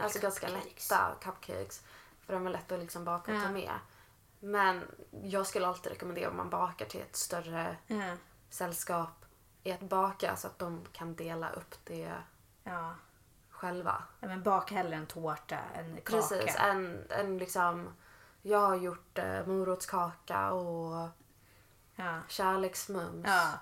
alltså 0.00 0.20
ganska 0.20 0.46
cupcakes. 0.46 0.90
lätta 0.90 1.14
cupcakes. 1.22 1.82
För 2.20 2.32
de 2.32 2.46
är 2.46 2.50
lätta 2.50 2.74
att 2.74 2.80
liksom 2.80 3.04
baka 3.04 3.32
och 3.34 3.38
ta 3.38 3.44
Ja. 3.46 3.52
med. 3.52 3.72
Men 4.40 4.84
jag 5.22 5.46
skulle 5.46 5.66
alltid 5.66 5.92
rekommendera 5.92 6.30
om 6.30 6.36
man 6.36 6.50
bakar 6.50 6.86
till 6.86 7.00
ett 7.00 7.16
större 7.16 7.76
Ja. 7.86 8.16
sällskap 8.50 9.24
är 9.64 9.74
att 9.74 9.80
baka 9.80 10.36
så 10.36 10.46
att 10.46 10.58
de 10.58 10.84
kan 10.92 11.14
dela 11.14 11.50
upp 11.50 11.74
det 11.84 12.12
ja. 12.64 12.94
själva. 13.50 14.02
Ja, 14.20 14.28
men 14.28 14.42
baka 14.42 14.74
hellre 14.74 14.96
en 14.96 15.06
tårta 15.06 15.58
än 15.74 15.96
kaka. 15.96 16.10
Precis, 16.16 16.56
en, 16.56 17.06
en 17.10 17.38
liksom... 17.38 17.88
Jag 18.48 18.58
har 18.58 18.76
gjort 18.76 19.18
eh, 19.18 19.46
morotskaka 19.46 20.52
och 20.52 21.08
Ja. 21.96 22.20
kärleksmums. 22.28 23.26
ja. 23.26 23.52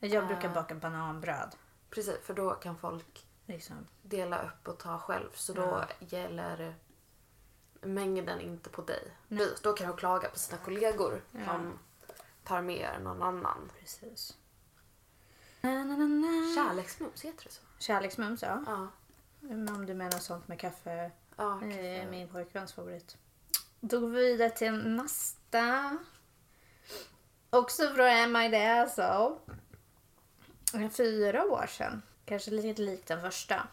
Jag 0.00 0.26
brukar 0.26 0.50
Ah. 0.50 0.54
baka 0.54 0.74
bananbröd. 0.74 1.56
Precis, 1.90 2.18
för 2.22 2.34
då 2.34 2.50
kan 2.50 2.78
folk 2.78 3.26
Liksom. 3.46 3.86
dela 4.02 4.42
upp 4.42 4.68
och 4.68 4.78
ta 4.78 4.98
själv. 4.98 5.28
Så 5.34 5.52
då 5.52 5.84
gäller 6.00 6.74
mängden 7.80 8.40
inte 8.40 8.70
på 8.70 8.82
dig. 8.82 9.12
Nej. 9.28 9.48
Då 9.62 9.72
kan 9.72 9.90
du 9.90 9.96
klaga 9.96 10.28
på 10.28 10.38
sina 10.38 10.58
kollegor 10.58 11.22
som 11.46 11.78
tar 12.44 12.62
med 12.62 12.90
någon 13.02 13.22
annan. 13.22 13.70
Precis. 13.80 14.36
Na, 15.60 15.70
na, 15.84 15.96
na, 15.96 16.04
na. 16.06 16.54
Kärleksmums, 16.54 17.24
heter 17.24 17.44
det 17.44 17.50
så? 17.50 17.62
Kärleksmums, 17.78 18.42
ja. 18.42 18.62
Ja. 18.66 18.88
Om 19.50 19.86
du 19.86 19.94
menar 19.94 20.18
sånt 20.18 20.48
med 20.48 20.60
kaffe. 20.60 21.10
ja 21.36 21.58
kaffe. 21.60 22.06
min 22.10 22.28
pojkväns 22.28 22.72
favorit. 22.72 23.16
Då 23.80 24.00
går 24.00 24.08
vi 24.08 24.24
vidare 24.24 24.50
till 24.50 24.72
nästa. 24.72 25.96
Också 27.50 27.82
från 27.94 28.50
the 28.50 28.66
asshole? 28.66 29.36
Fyra 30.96 31.44
år 31.44 31.66
sedan. 31.66 32.02
Kanske 32.24 32.50
lite 32.50 32.82
likt 32.82 33.06
den 33.06 33.20
första. 33.20 33.68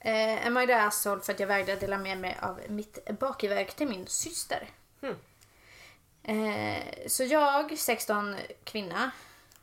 Eh, 0.00 0.66
the 0.66 0.72
asshole 0.72 1.20
för 1.20 1.32
att 1.32 1.40
jag 1.40 1.46
vägrade 1.46 1.80
dela 1.80 1.98
med 1.98 2.18
mig 2.18 2.38
av 2.42 2.60
mitt 2.68 3.18
bakverk 3.18 3.74
till 3.74 3.88
min 3.88 4.06
syster. 4.06 4.68
Hmm. 5.00 5.16
Eh, 6.22 6.82
så 7.06 7.24
jag, 7.24 7.78
16 7.78 8.36
kvinna, 8.64 9.10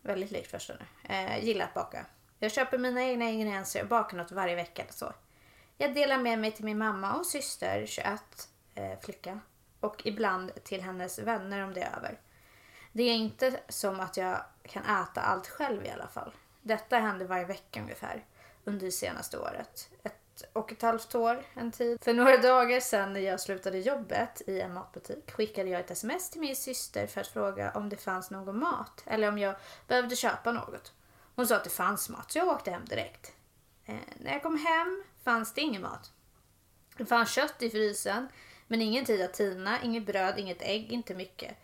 väldigt 0.01 0.32
likt 0.32 0.51
första 0.51 0.74
nu, 0.74 1.13
eh, 1.13 1.46
gillar 1.46 1.65
att 1.65 1.74
baka. 1.74 2.05
Jag 2.39 2.51
köper 2.51 2.77
mina 2.77 3.03
egna 3.03 3.29
ingredienser 3.29 3.82
och 3.82 3.88
bakar 3.88 4.17
något 4.17 4.32
varje 4.32 4.55
vecka 4.55 4.82
eller 4.82 4.93
så. 4.93 5.13
Jag 5.77 5.93
delar 5.93 6.17
med 6.17 6.39
mig 6.39 6.51
till 6.51 6.65
min 6.65 6.77
mamma 6.77 7.13
och 7.13 7.25
syster, 7.25 7.86
21, 7.86 8.50
eh, 8.75 9.00
flicka. 9.01 9.39
Och 9.83 10.01
ibland 10.05 10.63
till 10.63 10.81
hennes 10.81 11.19
vänner 11.19 11.63
om 11.63 11.73
det 11.73 11.81
är 11.81 11.97
över. 11.97 12.19
Det 12.91 13.03
är 13.03 13.15
inte 13.15 13.59
som 13.69 13.99
att 13.99 14.17
jag 14.17 14.43
kan 14.63 14.83
äta 14.83 15.21
allt 15.21 15.47
själv 15.47 15.85
i 15.85 15.89
alla 15.89 16.07
fall. 16.07 16.31
Detta 16.61 16.97
händer 16.97 17.25
varje 17.25 17.45
vecka 17.45 17.81
ungefär 17.81 18.25
under 18.63 18.85
det 18.85 18.91
senaste 18.91 19.37
året. 19.37 19.89
Ett 20.03 20.43
och 20.53 20.71
ett 20.71 20.81
halvt 20.81 21.15
år, 21.15 21.43
en 21.53 21.71
tid. 21.71 22.03
För 22.03 22.13
några 22.13 22.37
dagar 22.37 22.79
sedan 22.79 23.13
när 23.13 23.19
jag 23.19 23.39
slutade 23.39 23.79
jobbet 23.79 24.41
i 24.47 24.61
en 24.61 24.73
matbutik 24.73 25.31
skickade 25.31 25.69
jag 25.69 25.79
ett 25.79 25.91
sms 25.91 26.29
till 26.29 26.41
min 26.41 26.55
syster 26.55 27.07
för 27.07 27.21
att 27.21 27.27
fråga 27.27 27.71
om 27.71 27.89
det 27.89 27.97
fanns 27.97 28.31
någon 28.31 28.59
mat 28.59 29.03
eller 29.05 29.27
om 29.27 29.37
jag 29.37 29.55
behövde 29.87 30.15
köpa 30.15 30.51
något. 30.51 30.93
Hon 31.35 31.47
sa 31.47 31.55
att 31.55 31.63
det 31.63 31.69
fanns 31.69 32.09
mat 32.09 32.31
så 32.31 32.37
jag 32.37 32.47
åkte 32.47 32.71
hem 32.71 32.85
direkt. 32.85 33.31
Eh, 33.85 33.95
när 34.17 34.31
jag 34.31 34.43
kom 34.43 34.57
hem 34.57 35.03
fanns 35.23 35.53
det 35.53 35.61
ingen 35.61 35.81
mat. 35.81 36.11
Det 36.97 37.05
fanns 37.05 37.31
kött 37.31 37.61
i 37.61 37.69
frysen 37.69 38.27
men 38.67 38.82
ingen 38.82 39.05
tid 39.05 39.22
att 39.22 39.34
tina, 39.34 39.84
inget 39.84 40.05
bröd, 40.05 40.39
inget 40.39 40.62
ägg, 40.62 40.91
inte 40.91 41.15
mycket. 41.15 41.58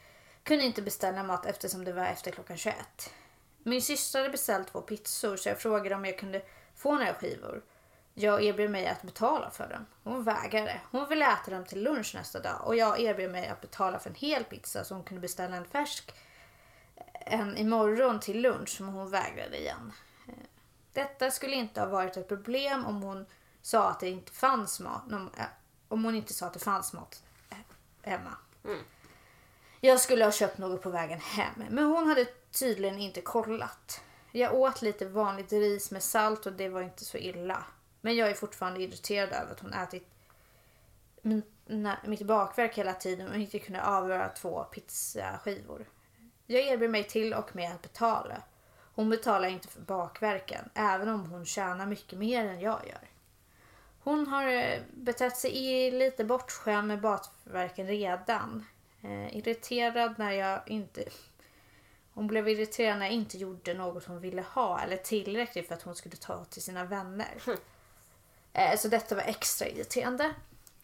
Kunde 0.44 0.65
inte 0.65 0.82
beställa 0.82 1.24
mat 1.24 1.46
eftersom 1.46 1.86
det 1.86 1.94
var 1.94 2.06
efter 2.06 2.32
klockan 2.32 2.58
21. 2.58 2.75
Min 3.63 3.82
syster 3.82 4.20
hade 4.20 4.32
beställt 4.32 4.68
två 4.68 4.82
pizzor 4.82 5.38
så 5.38 5.50
jag 5.50 5.60
frågade 5.60 5.96
om 5.96 6.06
jag 6.06 6.18
kunde 6.18 6.41
få 6.75 6.94
några 6.94 7.13
skivor. 7.13 7.62
Jag 8.13 8.44
erbjöd 8.44 8.72
mig 8.72 8.88
att 8.88 9.01
betala 9.01 9.50
för 9.50 9.68
dem. 9.68 9.86
Hon 10.03 10.24
vägrade. 10.24 10.82
Hon 10.91 11.10
ville 11.10 11.34
äta 11.34 11.51
dem 11.51 11.65
till 11.65 11.84
lunch 11.84 12.15
nästa 12.15 12.39
dag 12.39 12.62
och 12.65 12.75
jag 12.75 13.00
erbjöd 13.00 13.32
mig 13.32 13.48
att 13.48 13.62
betala 13.62 14.00
för 14.00 14.10
en 14.10 14.15
hel 14.15 14.44
pizza 14.44 14.84
så 14.84 14.96
hon 14.96 15.03
kunde 15.03 15.22
beställa 15.22 15.56
en 15.56 15.65
färsk 15.65 16.13
eh, 16.96 17.39
en 17.39 17.58
imorgon 17.58 18.20
till 18.20 18.41
lunch 18.41 18.77
men 18.82 18.89
hon 18.89 19.12
vägrade 19.12 19.58
igen. 19.58 19.94
Eh, 20.27 20.34
detta 20.94 21.32
skulle 21.32 21.56
inte 21.56 21.82
ha 21.82 21.88
varit 21.88 22.18
ett 22.18 22.27
problem 22.27 22.86
om 22.86 23.03
hon 23.03 23.25
sa 23.62 23.89
att 23.89 24.00
det 24.00 24.10
inte 24.10 24.32
fanns 24.32 24.79
mat. 24.79 25.08
någon 25.08 25.29
om 25.89 26.03
hon 26.05 26.15
inte 26.15 26.34
sa 26.34 26.46
att 26.46 26.53
det 26.53 26.60
fanns 26.60 26.93
mat 26.93 27.24
eh, 27.50 27.58
hemma. 28.01 28.38
Jag 29.81 30.00
skulle 30.00 30.25
ha 30.25 30.31
köpt 30.31 30.58
något 30.58 30.81
på 30.81 30.89
vägen 30.89 31.19
hem, 31.19 31.63
men 31.69 31.86
hon 31.86 32.08
hade 32.08 32.25
tydligen 32.51 33.00
inte 33.00 33.22
kollat. 33.22 34.01
Jag 34.31 34.53
åt 34.53 34.81
lite 34.81 35.05
vanligt 35.05 35.51
ris 35.51 35.91
med 35.91 36.03
salt 36.03 36.46
och 36.46 36.53
det 36.53 36.69
var 36.69 36.81
inte 36.81 37.05
så 37.05 37.17
illa. 37.17 37.63
Men 38.01 38.15
jag 38.15 38.29
är 38.29 38.34
fortfarande 38.34 38.81
irriterad 38.81 39.29
över 39.29 39.51
att 39.51 39.60
hon 39.60 39.74
ätit 39.74 40.08
mitt 42.03 42.22
bakverk 42.22 42.77
hela 42.77 42.93
tiden 42.93 43.29
och 43.29 43.36
inte 43.36 43.60
kunde 43.60 43.84
avgöra 43.84 44.29
två 44.29 44.63
pizzaskivor. 44.63 45.86
Jag 46.46 46.62
erbjöd 46.62 46.91
mig 46.91 47.03
till 47.03 47.34
och 47.34 47.55
med 47.55 47.72
att 47.72 47.81
betala. 47.81 48.41
Hon 48.96 49.10
betalar 49.10 49.48
inte 49.48 49.67
för 49.67 49.81
bakverken, 49.81 50.69
även 50.74 51.10
om 51.10 51.31
hon 51.31 51.46
tjänar 51.46 51.86
mycket 51.86 52.19
mer 52.19 52.46
än 52.46 52.60
jag 52.60 52.88
gör. 52.88 53.08
Hon 54.03 54.27
har 54.27 54.48
eh, 54.48 54.82
betett 54.91 55.38
sig 55.38 55.58
i 55.58 55.91
lite 55.91 56.24
bortskämd 56.24 56.88
med 56.88 57.01
bakverken 57.01 57.88
redan. 57.88 58.65
Eh, 59.01 59.38
irriterad 59.38 60.13
när 60.18 60.32
jag 60.32 60.62
inte... 60.68 61.03
Hon 62.13 62.27
blev 62.27 62.50
irriterad 62.50 63.00
när 63.00 63.06
jag 63.06 63.13
inte 63.13 63.38
gjorde 63.38 63.74
något 63.74 64.06
hon 64.06 64.20
ville 64.20 64.41
ha 64.41 64.82
eller 64.82 64.98
tillräckligt 64.98 65.68
för 65.68 65.75
att 65.75 65.82
hon 65.82 65.96
skulle 65.96 66.15
ta 66.15 66.46
till 66.46 66.62
sina 66.62 66.86
vänner. 66.86 67.41
Eh, 68.53 68.77
så 68.77 68.88
detta 68.88 69.15
var 69.15 69.24
extra 69.24 69.68
irriterande. 69.68 70.34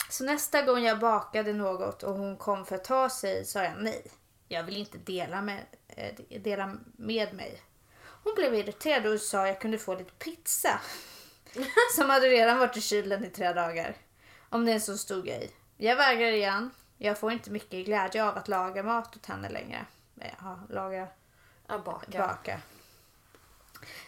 Så 0.10 0.24
nästa 0.24 0.62
gång 0.62 0.84
jag 0.84 1.00
bakade 1.00 1.54
något 1.54 2.04
och 2.04 2.16
hon 2.16 2.38
kom 2.38 2.66
för 2.66 2.76
att 2.76 2.84
ta 2.84 3.10
sig 3.10 3.46
sa 3.46 3.64
jag 3.64 3.74
nej. 3.78 4.02
Jag 4.48 4.64
vill 4.64 4.78
inte 4.78 4.98
dela 4.98 5.42
med, 5.42 5.66
eh, 5.88 6.40
dela 6.42 6.78
med 6.84 7.34
mig. 7.34 7.62
Hon 8.24 8.36
blev 8.36 8.56
irriterad 8.56 9.06
och 9.06 9.22
sa 9.22 9.42
att 9.42 9.48
jag 9.48 9.62
kunde 9.62 9.78
få 9.78 9.96
lite 9.96 10.12
pizza. 10.12 10.80
Som 11.96 12.10
hade 12.10 12.28
redan 12.30 12.60
varit 12.60 12.78
i 12.78 12.82
kylen 12.82 13.26
i 13.26 13.30
tre 13.30 13.54
dagar. 13.54 13.96
Om 14.50 14.66
den 14.66 14.82
så 14.82 14.98
stod 14.98 15.28
jag 15.28 15.44
i. 15.44 15.52
Jag 15.78 15.96
vägrar 15.96 16.32
igen. 16.32 16.72
Jag 16.98 17.20
får 17.20 17.32
inte 17.32 17.52
mycket 17.52 17.86
glädje 17.86 18.24
av 18.26 18.38
att 18.38 18.48
laga 18.48 18.84
mat 18.84 19.16
åt 19.16 19.26
henne 19.26 19.50
längre. 19.50 19.86
Ja, 20.16 20.60
laga 20.70 21.08
Ja, 21.68 21.80
baka. 21.80 22.18
baka. 22.28 22.62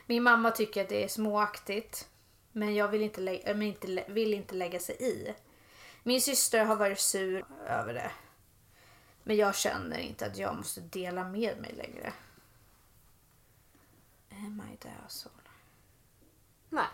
Min 0.05 0.23
mamma 0.23 0.51
tycker 0.51 0.81
att 0.83 0.89
det 0.89 1.03
är 1.03 1.07
småaktigt. 1.07 2.09
Men 2.51 2.75
jag 2.75 2.87
vill 2.87 3.01
inte, 3.01 3.21
lä- 3.21 3.41
äh, 3.51 3.67
inte, 3.67 4.03
vill 4.07 4.33
inte 4.33 4.55
lägga 4.55 4.79
sig 4.79 4.95
i. 4.99 5.33
Min 6.03 6.21
syster 6.21 6.65
har 6.65 6.75
varit 6.75 6.99
sur 6.99 7.45
över 7.67 7.93
det. 7.93 8.11
Men 9.23 9.35
jag 9.35 9.55
känner 9.55 9.97
inte 9.97 10.25
att 10.25 10.37
jag 10.37 10.55
måste 10.55 10.81
dela 10.81 11.23
med 11.23 11.57
mig 11.61 11.73
längre. 11.73 12.13
Am 14.31 14.61
I 14.73 14.77
the 14.77 14.89
asshole? 15.05 15.33
Nej, 16.69 16.85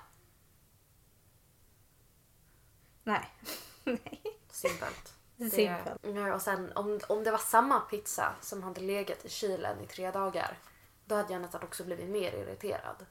Nej. 3.83 4.21
Simpelt. 4.51 5.13
Det- 5.35 5.49
Simpelt. 5.49 6.33
Och 6.35 6.41
sen 6.41 6.71
om, 6.75 6.99
om 7.09 7.23
det 7.23 7.31
var 7.31 7.37
samma 7.37 7.79
pizza 7.79 8.33
som 8.41 8.63
hade 8.63 8.81
legat 8.81 9.25
i 9.25 9.29
kylen 9.29 9.81
i 9.81 9.87
tre 9.87 10.11
dagar 10.11 10.57
då 11.05 11.15
hade 11.15 11.33
jag 11.33 11.41
nästan 11.41 11.63
också 11.63 11.83
blivit 11.83 12.09
mer 12.09 12.31
irriterad. 12.33 13.05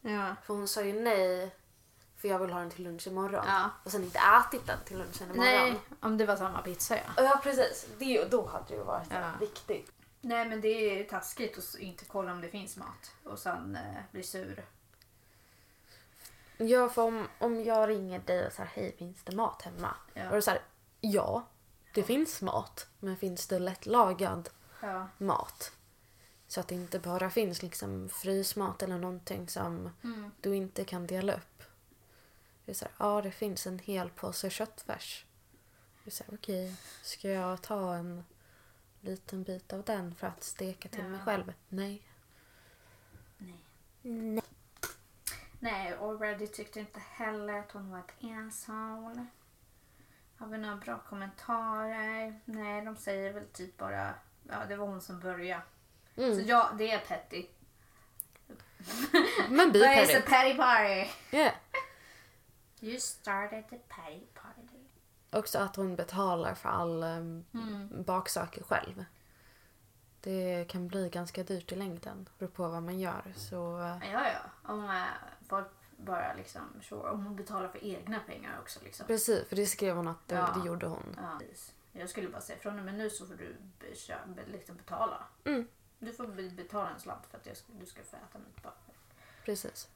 Ja. 0.00 0.36
För 0.44 0.54
hon 0.54 0.68
sa 0.68 0.82
ju 0.82 1.00
nej 1.00 1.54
för 2.16 2.28
jag 2.28 2.38
vill 2.38 2.50
ha 2.52 2.60
den 2.60 2.70
till 2.70 2.84
lunch 2.84 3.06
imorgon. 3.06 3.44
Ja. 3.46 3.70
Och 3.84 3.90
sen 3.92 4.04
inte 4.04 4.18
ätit 4.18 4.66
den 4.66 4.78
till 4.84 4.98
lunchen 4.98 5.22
imorgon. 5.24 5.44
Nej, 5.44 5.80
om 6.00 6.18
det 6.18 6.26
var 6.26 6.36
samma 6.36 6.62
pizza 6.62 6.96
ja. 6.96 7.02
Ja 7.16 7.40
precis, 7.42 7.86
det, 7.98 8.24
då 8.24 8.46
hade 8.46 8.64
det 8.68 8.74
ju 8.74 8.82
varit 8.82 9.08
Ja. 9.10 9.30
viktigt. 9.40 9.92
Nej 10.20 10.48
men 10.48 10.60
det 10.60 10.68
är 10.68 11.04
taskigt 11.04 11.58
att 11.58 11.74
inte 11.78 12.04
kolla 12.04 12.32
om 12.32 12.40
det 12.40 12.48
finns 12.48 12.76
mat 12.76 13.12
och 13.24 13.38
sen 13.38 13.76
eh, 13.76 14.02
bli 14.12 14.22
sur. 14.22 14.64
Ja 16.58 16.88
för 16.88 17.02
om, 17.02 17.28
om 17.38 17.64
jag 17.64 17.88
ringer 17.88 18.18
dig 18.18 18.46
och 18.46 18.52
säger 18.52 18.70
hej 18.74 18.96
finns 18.98 19.22
det 19.24 19.36
mat 19.36 19.62
hemma? 19.62 19.94
Ja. 20.14 20.28
Och 20.28 20.34
du 20.36 20.42
säger 20.42 20.62
ja 21.00 21.46
det 21.94 22.02
finns 22.02 22.42
mat 22.42 22.88
men 23.00 23.16
finns 23.16 23.46
det 23.46 23.58
lättlagad 23.58 24.48
Ja. 24.80 25.08
mat? 25.18 25.72
Så 26.48 26.60
att 26.60 26.68
det 26.68 26.74
inte 26.74 26.98
bara 26.98 27.30
finns 27.30 27.62
liksom 27.62 28.08
frysmat 28.08 28.82
eller 28.82 28.98
någonting 28.98 29.48
som 29.48 29.90
Mm. 30.04 30.30
du 30.40 30.56
inte 30.56 30.84
kan 30.84 31.06
dela 31.06 31.32
upp. 31.34 31.62
Det 32.64 32.72
är 32.72 32.74
så 32.74 32.84
här, 32.84 32.94
ja 32.98 33.22
det 33.22 33.30
finns 33.30 33.66
en 33.66 33.78
hel 33.78 34.10
påse 34.10 34.50
köttfärs. 34.50 35.26
Det 36.04 36.08
är 36.08 36.12
så 36.12 36.24
här, 36.24 36.34
okej, 36.34 36.74
ska 37.02 37.28
jag 37.30 37.62
ta 37.62 37.94
en 37.94 38.24
liten 39.00 39.42
bit 39.42 39.72
av 39.72 39.82
den 39.82 40.14
för 40.14 40.26
att 40.26 40.44
steka 40.44 40.88
till 40.88 41.00
Ja. 41.00 41.08
mig 41.08 41.20
själv? 41.20 41.52
Nej. 41.68 42.02
Nej. 43.38 43.60
Nej. 44.02 44.42
Nej, 45.70 45.94
Already 46.00 46.46
tyckte 46.46 46.80
inte 46.80 47.00
heller 47.00 47.58
att 47.58 47.72
hon 47.72 47.90
var 47.90 47.98
ett 47.98 48.12
asshole. 48.48 49.26
Har 50.38 50.46
vi 50.46 50.58
några 50.58 50.76
bra 50.76 50.98
kommentarer? 51.08 52.40
Nej, 52.44 52.84
de 52.84 52.96
säger 52.96 53.32
väl 53.32 53.46
typ 53.46 53.76
bara 53.76 54.14
ja, 54.48 54.64
det 54.68 54.76
var 54.76 54.86
hon 54.86 55.00
som 55.00 55.20
började. 55.20 55.62
Så 56.14 56.22
Mm. 56.22 56.46
ja, 56.46 56.70
det 56.78 56.90
är 56.90 56.98
petty. 56.98 57.46
Men 59.48 59.72
But 59.72 59.82
it's 59.82 60.18
a 60.18 60.22
petty 60.26 60.56
party. 60.56 61.10
Yeah. 61.30 61.54
You 62.80 63.00
started 63.00 63.64
the 63.70 63.76
petty 63.78 64.20
party. 64.34 64.78
Också 65.30 65.58
att 65.58 65.76
hon 65.76 65.96
betalar 65.96 66.54
för 66.54 66.68
all 66.68 67.02
um, 67.04 67.44
Mm. 67.54 68.02
baksaker 68.04 68.62
själv. 68.62 69.04
Det 70.26 70.64
kan 70.68 70.88
bli 70.88 71.08
ganska 71.08 71.42
dyrt 71.42 71.72
i 71.72 71.74
längden. 71.76 72.28
Beror 72.38 72.48
på 72.50 72.68
vad 72.68 72.82
man 72.82 72.98
gör. 73.00 73.32
Så 73.36 73.78
eh, 73.80 74.12
Ja, 74.12 74.28
ja. 74.28 74.70
Om 74.72 74.84
äh, 74.90 75.04
folk 75.48 75.66
bara 75.96 76.34
liksom, 76.34 76.62
sure. 76.82 77.10
Om 77.10 77.26
hon 77.26 77.36
betalar 77.36 77.68
för 77.68 77.84
egna 77.84 78.20
pengar 78.20 78.58
också 78.60 78.80
liksom. 78.84 79.06
precis, 79.06 79.48
för 79.48 79.56
det 79.56 79.66
skrev 79.66 79.96
hon 79.96 80.08
att 80.08 80.28
det, 80.28 80.34
Ja. 80.34 80.56
det 80.60 80.66
gjorde 80.66 80.86
hon. 80.86 81.16
Ja. 81.16 81.40
Jag 81.92 82.10
skulle 82.10 82.28
bara 82.28 82.40
säga 82.40 82.58
från 82.58 82.78
och 82.78 82.84
med 82.84 82.94
nu 82.94 83.10
så 83.10 83.26
får 83.26 83.34
du 83.34 83.56
be- 83.80 83.94
kö- 83.94 84.26
be- 84.36 84.46
liksom 84.52 84.76
betala. 84.76 85.24
Mm. 85.44 85.68
Du 85.98 86.12
får 86.12 86.26
be- 86.26 86.50
betala 86.50 86.90
en 86.90 87.00
slant 87.00 87.26
för 87.30 87.38
att 87.38 87.46
jag 87.46 87.56
ska, 87.56 87.72
du 87.80 87.86
ska 87.86 88.02
få 88.02 88.16
äta 88.16 88.38
mitt 88.38 88.62
barn. 88.62 88.72
Precis. 89.44 89.88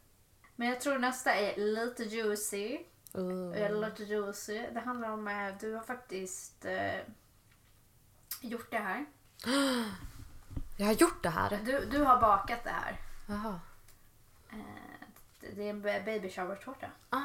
Men 0.57 0.69
jag 0.69 0.81
tror 0.81 0.99
nästa 0.99 1.35
är 1.35 1.57
lite 1.57 2.05
juicy. 2.05 2.79
Uh. 3.19 3.53
Eller 3.63 3.89
lite 3.91 4.05
juicy. 4.05 4.67
Det 4.73 4.81
handlar 4.81 5.11
om 5.11 5.29
att 5.29 5.61
du 5.61 5.75
har 5.75 5.83
faktiskt 5.83 6.65
eh, 6.65 7.01
gjort 8.41 8.71
det 8.71 8.79
här. 8.79 9.07
Jag 10.81 10.87
har 10.87 10.93
gjort 10.95 11.23
det 11.23 11.29
här. 11.31 11.61
Du, 11.65 11.85
du 11.85 12.03
har 12.05 12.21
bakat 12.21 12.65
det 12.65 12.71
här. 12.71 12.97
Jaha. 13.27 13.61
Eh, 14.53 14.59
det- 15.41 15.63
är 15.67 15.71
en 15.71 15.83
ba- 15.83 16.01
baby 16.05 16.31
shower 16.31 16.57
tårta. 16.57 16.87
Ah. 17.11 17.19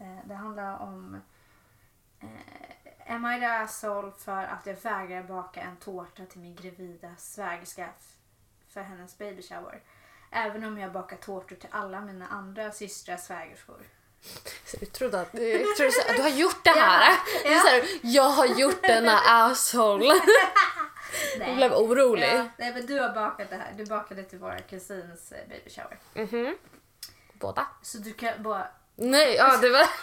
Eh, 0.00 0.18
det 0.24 0.34
handlar 0.34 0.78
om 0.78 1.20
eh, 2.20 3.14
Am 3.14 3.26
I 3.26 3.40
the 3.40 3.46
asshole 3.46 4.12
för 4.18 4.42
att 4.44 4.66
jag 4.66 4.74
vägrar 4.82 5.22
baka 5.22 5.60
en 5.60 5.76
tårta 5.76 6.24
till 6.26 6.40
min 6.40 6.54
gravida 6.54 7.08
svägerska 7.18 7.88
f- 7.98 8.14
för 8.68 8.80
hennes 8.80 9.18
baby 9.18 9.42
shower. 9.42 9.80
Även 10.30 10.64
om 10.64 10.78
jag 10.78 10.92
bakar 10.92 11.16
tårtor 11.16 11.56
till 11.56 11.68
alla 11.72 12.00
mina 12.00 12.26
andra 12.28 12.72
systrar 12.72 13.16
svägerskor. 13.16 13.82
Så 14.66 14.76
du 14.80 14.86
trodde 14.86 15.20
att 15.20 15.34
jag 15.34 15.76
trodde 15.76 15.92
så, 15.92 16.12
du 16.12 16.22
har 16.22 16.28
gjort 16.28 16.64
det 16.64 16.70
här? 16.80 17.10
Ja. 17.10 17.16
Det 17.42 17.52
är 17.54 17.60
så 17.60 17.66
här, 17.68 17.84
jag 18.02 18.30
har 18.30 18.46
gjort 18.46 18.82
denna 18.82 19.20
asshole. 19.26 20.14
Jag 21.40 21.56
blev 21.56 21.72
orolig. 21.72 22.28
Ja, 22.34 22.46
nej, 22.58 22.72
men 22.74 22.86
du 22.86 23.00
har 23.00 23.08
bakat 23.14 23.50
det 23.50 23.56
här. 23.56 23.72
Du 23.76 23.84
bakade 23.86 24.22
till 24.22 24.38
våra 24.38 24.58
kusins 24.58 25.32
eh, 25.32 25.38
baby 25.48 25.70
shower. 25.70 25.98
Mhm. 26.14 26.56
Båda? 27.32 27.66
Så 27.82 27.98
du 27.98 28.12
kan 28.12 28.42
bara... 28.42 28.66
Nej, 28.96 29.34
ja 29.34 29.56
det 29.56 29.68
var... 29.70 29.86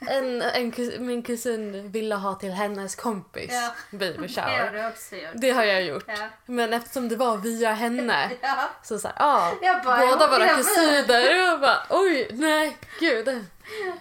En, 0.00 0.42
en 0.42 0.72
kus, 0.72 0.98
min 0.98 1.22
kusin 1.22 1.90
ville 1.92 2.14
ha 2.14 2.34
till 2.34 2.50
hennes 2.52 2.96
kompis 2.96 3.50
Ja. 3.52 3.74
baby 3.90 4.26
Det 4.26 4.40
har 4.40 4.48
shower. 4.48 4.72
du 4.82 4.88
också 4.88 5.16
gjort. 5.16 5.30
Det 5.34 5.50
har 5.50 5.64
jag 5.64 5.82
gjort. 5.82 6.04
Ja. 6.06 6.28
Men 6.46 6.72
eftersom 6.72 7.08
det 7.08 7.16
var 7.16 7.36
via 7.36 7.72
henne 7.72 8.30
Ja. 8.42 8.68
så 8.82 8.98
såhär, 8.98 9.16
ja. 9.18 9.80
Bara, 9.84 10.06
båda 10.06 10.28
våra 10.28 10.48
kusiner. 10.56 11.30
Och 11.32 11.38
jag 11.38 11.60
bara, 11.60 11.82
oj, 11.90 12.28
nej, 12.32 12.76
gud. 13.00 13.28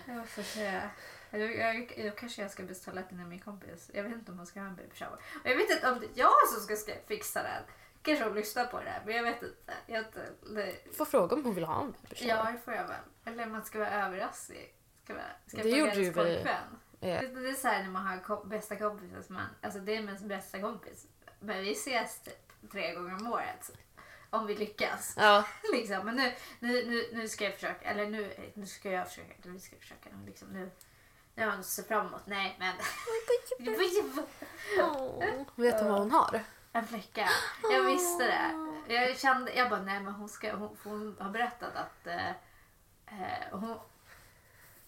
Jag 0.08 0.28
får 0.30 0.44
se. 0.44 0.80
Jag, 1.30 1.56
jag, 1.56 1.94
jag, 1.98 2.18
kanske 2.18 2.42
jag 2.42 2.52
ska 2.52 2.64
beställa 2.64 3.04
till 3.04 3.18
min 3.18 3.40
kompis. 3.40 3.92
Jag 3.94 4.04
vet 4.04 4.14
inte 4.14 4.32
om 4.32 4.38
hon 4.38 4.48
ska 4.48 4.60
ha 4.60 4.68
en 4.68 4.76
baby 4.76 4.96
shower. 4.96 5.14
Och 5.44 5.50
jag 5.50 5.56
vet 5.56 5.70
inte 5.70 5.92
om 5.92 6.00
det 6.00 6.06
är 6.06 6.12
jag 6.16 6.48
som 6.54 6.62
ska, 6.62 6.76
ska 6.76 6.94
fixa 7.08 7.44
den. 7.44 7.64
Kanske 8.02 8.26
hon 8.26 8.36
lyssnar 8.36 8.66
på 8.66 8.80
det 8.80 8.90
här, 8.90 9.02
men 9.06 9.16
jag 9.16 9.24
vet 9.24 9.44
inte. 9.44 9.74
Jag, 9.86 9.98
vet 9.98 10.06
inte. 10.06 10.26
det, 10.56 10.96
Får 10.98 11.06
fråga 11.06 11.36
om 11.36 11.44
hon 11.44 11.56
vill 11.56 11.64
ha 11.64 11.82
en 11.82 11.92
baby 11.92 12.16
shower. 12.16 12.30
ja, 12.30 12.52
det 12.52 12.58
får 12.58 12.74
jag 12.74 12.88
väl. 12.88 13.02
Eller 13.26 13.46
man 13.46 13.66
ska 13.66 13.80
vara 13.80 14.06
överraskig. 14.06 14.74
Ska, 15.04 15.14
vara, 15.14 15.24
ska 15.48 15.58
jag 15.58 15.66
Det 15.66 15.70
gjorde 15.70 15.96
ju 15.96 16.12
vi. 16.12 16.46
Ja. 17.00 17.22
Det, 17.22 17.28
det 17.28 17.50
är 17.50 17.54
så 17.54 17.68
här 17.68 17.84
när 17.84 17.90
man 17.90 18.06
har 18.06 18.18
kom, 18.18 18.50
bästa 18.50 18.76
kompisar. 18.76 19.22
Som 19.22 19.36
man, 19.36 19.46
alltså 19.62 19.80
det 19.80 19.96
är 19.96 20.02
min 20.02 20.28
bästa 20.28 20.62
kompis. 20.62 21.08
Men 21.40 21.62
vi 21.64 21.72
ses 21.72 22.20
typ 22.20 22.72
tre 22.72 22.94
gånger 22.94 23.16
om 23.16 23.28
året. 23.34 23.72
Om 24.30 24.48
vi 24.48 24.56
lyckas. 24.56 25.14
Ja. 25.18 25.46
liksom. 25.74 26.06
Men 26.06 26.16
nu, 26.16 26.34
nu, 26.60 26.86
nu, 26.86 27.04
nu 27.14 27.28
ska 27.28 27.44
jag 27.44 27.54
försöka. 27.54 27.90
Eller 27.90 28.08
nu, 28.08 28.52
nu 28.54 28.66
ska 28.66 28.92
jag 28.92 29.08
försöka. 29.08 29.34
Vi 29.44 29.60
ska 29.60 29.76
försöka. 29.76 30.10
Liksom, 30.26 30.48
nu, 30.48 30.72
nu 31.38 31.46
har 31.46 31.56
jag 31.56 31.66
ser 31.66 31.84
fram 31.84 32.08
emot. 32.08 32.22
Nej 32.26 32.56
men. 32.60 32.76
Åh, 34.80 35.24
Vet 35.56 35.80
hon 35.80 35.92
vad 35.92 36.00
hon 36.00 36.12
har? 36.12 36.44
en 36.78 36.88
flicka. 36.88 37.30
Jag 37.72 37.84
visste 37.84 38.24
det. 38.24 38.94
Jag 38.94 39.18
kände, 39.18 39.54
jag 39.54 39.70
bara 39.70 39.82
nej 39.82 40.00
men 40.00 40.14
hon 40.14 40.30
ska, 40.30 40.56
hon, 40.56 40.78
hon 40.84 41.16
har 41.20 41.30
berättat 41.30 41.76
att 41.76 42.08
eh, 42.08 42.30
eh, 43.08 43.52
hon, 43.52 43.80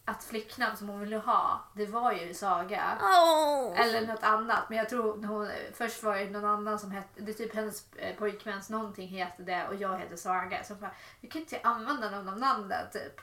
att 0.05 0.23
flicknamn 0.23 0.77
som 0.77 0.89
hon 0.89 0.99
ville 0.99 1.17
ha, 1.17 1.67
det 1.73 1.85
var 1.85 2.11
ju 2.11 2.33
Saga. 2.33 2.97
Oh. 3.01 3.79
Eller 3.79 4.07
något 4.07 4.23
annat. 4.23 4.69
Men 4.69 4.77
jag 4.77 4.89
tror 4.89 5.11
hon, 5.11 5.25
hon, 5.25 5.49
först 5.73 6.03
var 6.03 6.17
det 6.17 6.29
någon 6.29 6.45
annan 6.45 6.79
som 6.79 6.91
hette, 6.91 7.21
det 7.21 7.31
är 7.31 7.33
typ 7.33 7.55
hennes 7.55 7.93
eh, 7.93 8.15
pojkväns 8.15 8.69
någonting 8.69 9.07
heter 9.07 9.43
det 9.43 9.67
och 9.67 9.75
jag 9.75 9.99
heter 9.99 10.15
Saga. 10.15 10.63
Så 10.63 10.73
jag 10.73 10.79
bara, 10.79 10.95
vi 11.21 11.27
kan 11.27 11.41
inte 11.41 11.59
använda 11.63 12.09
någon 12.09 12.29
av 12.29 12.39
namnen 12.39 12.89
typ. 12.93 13.21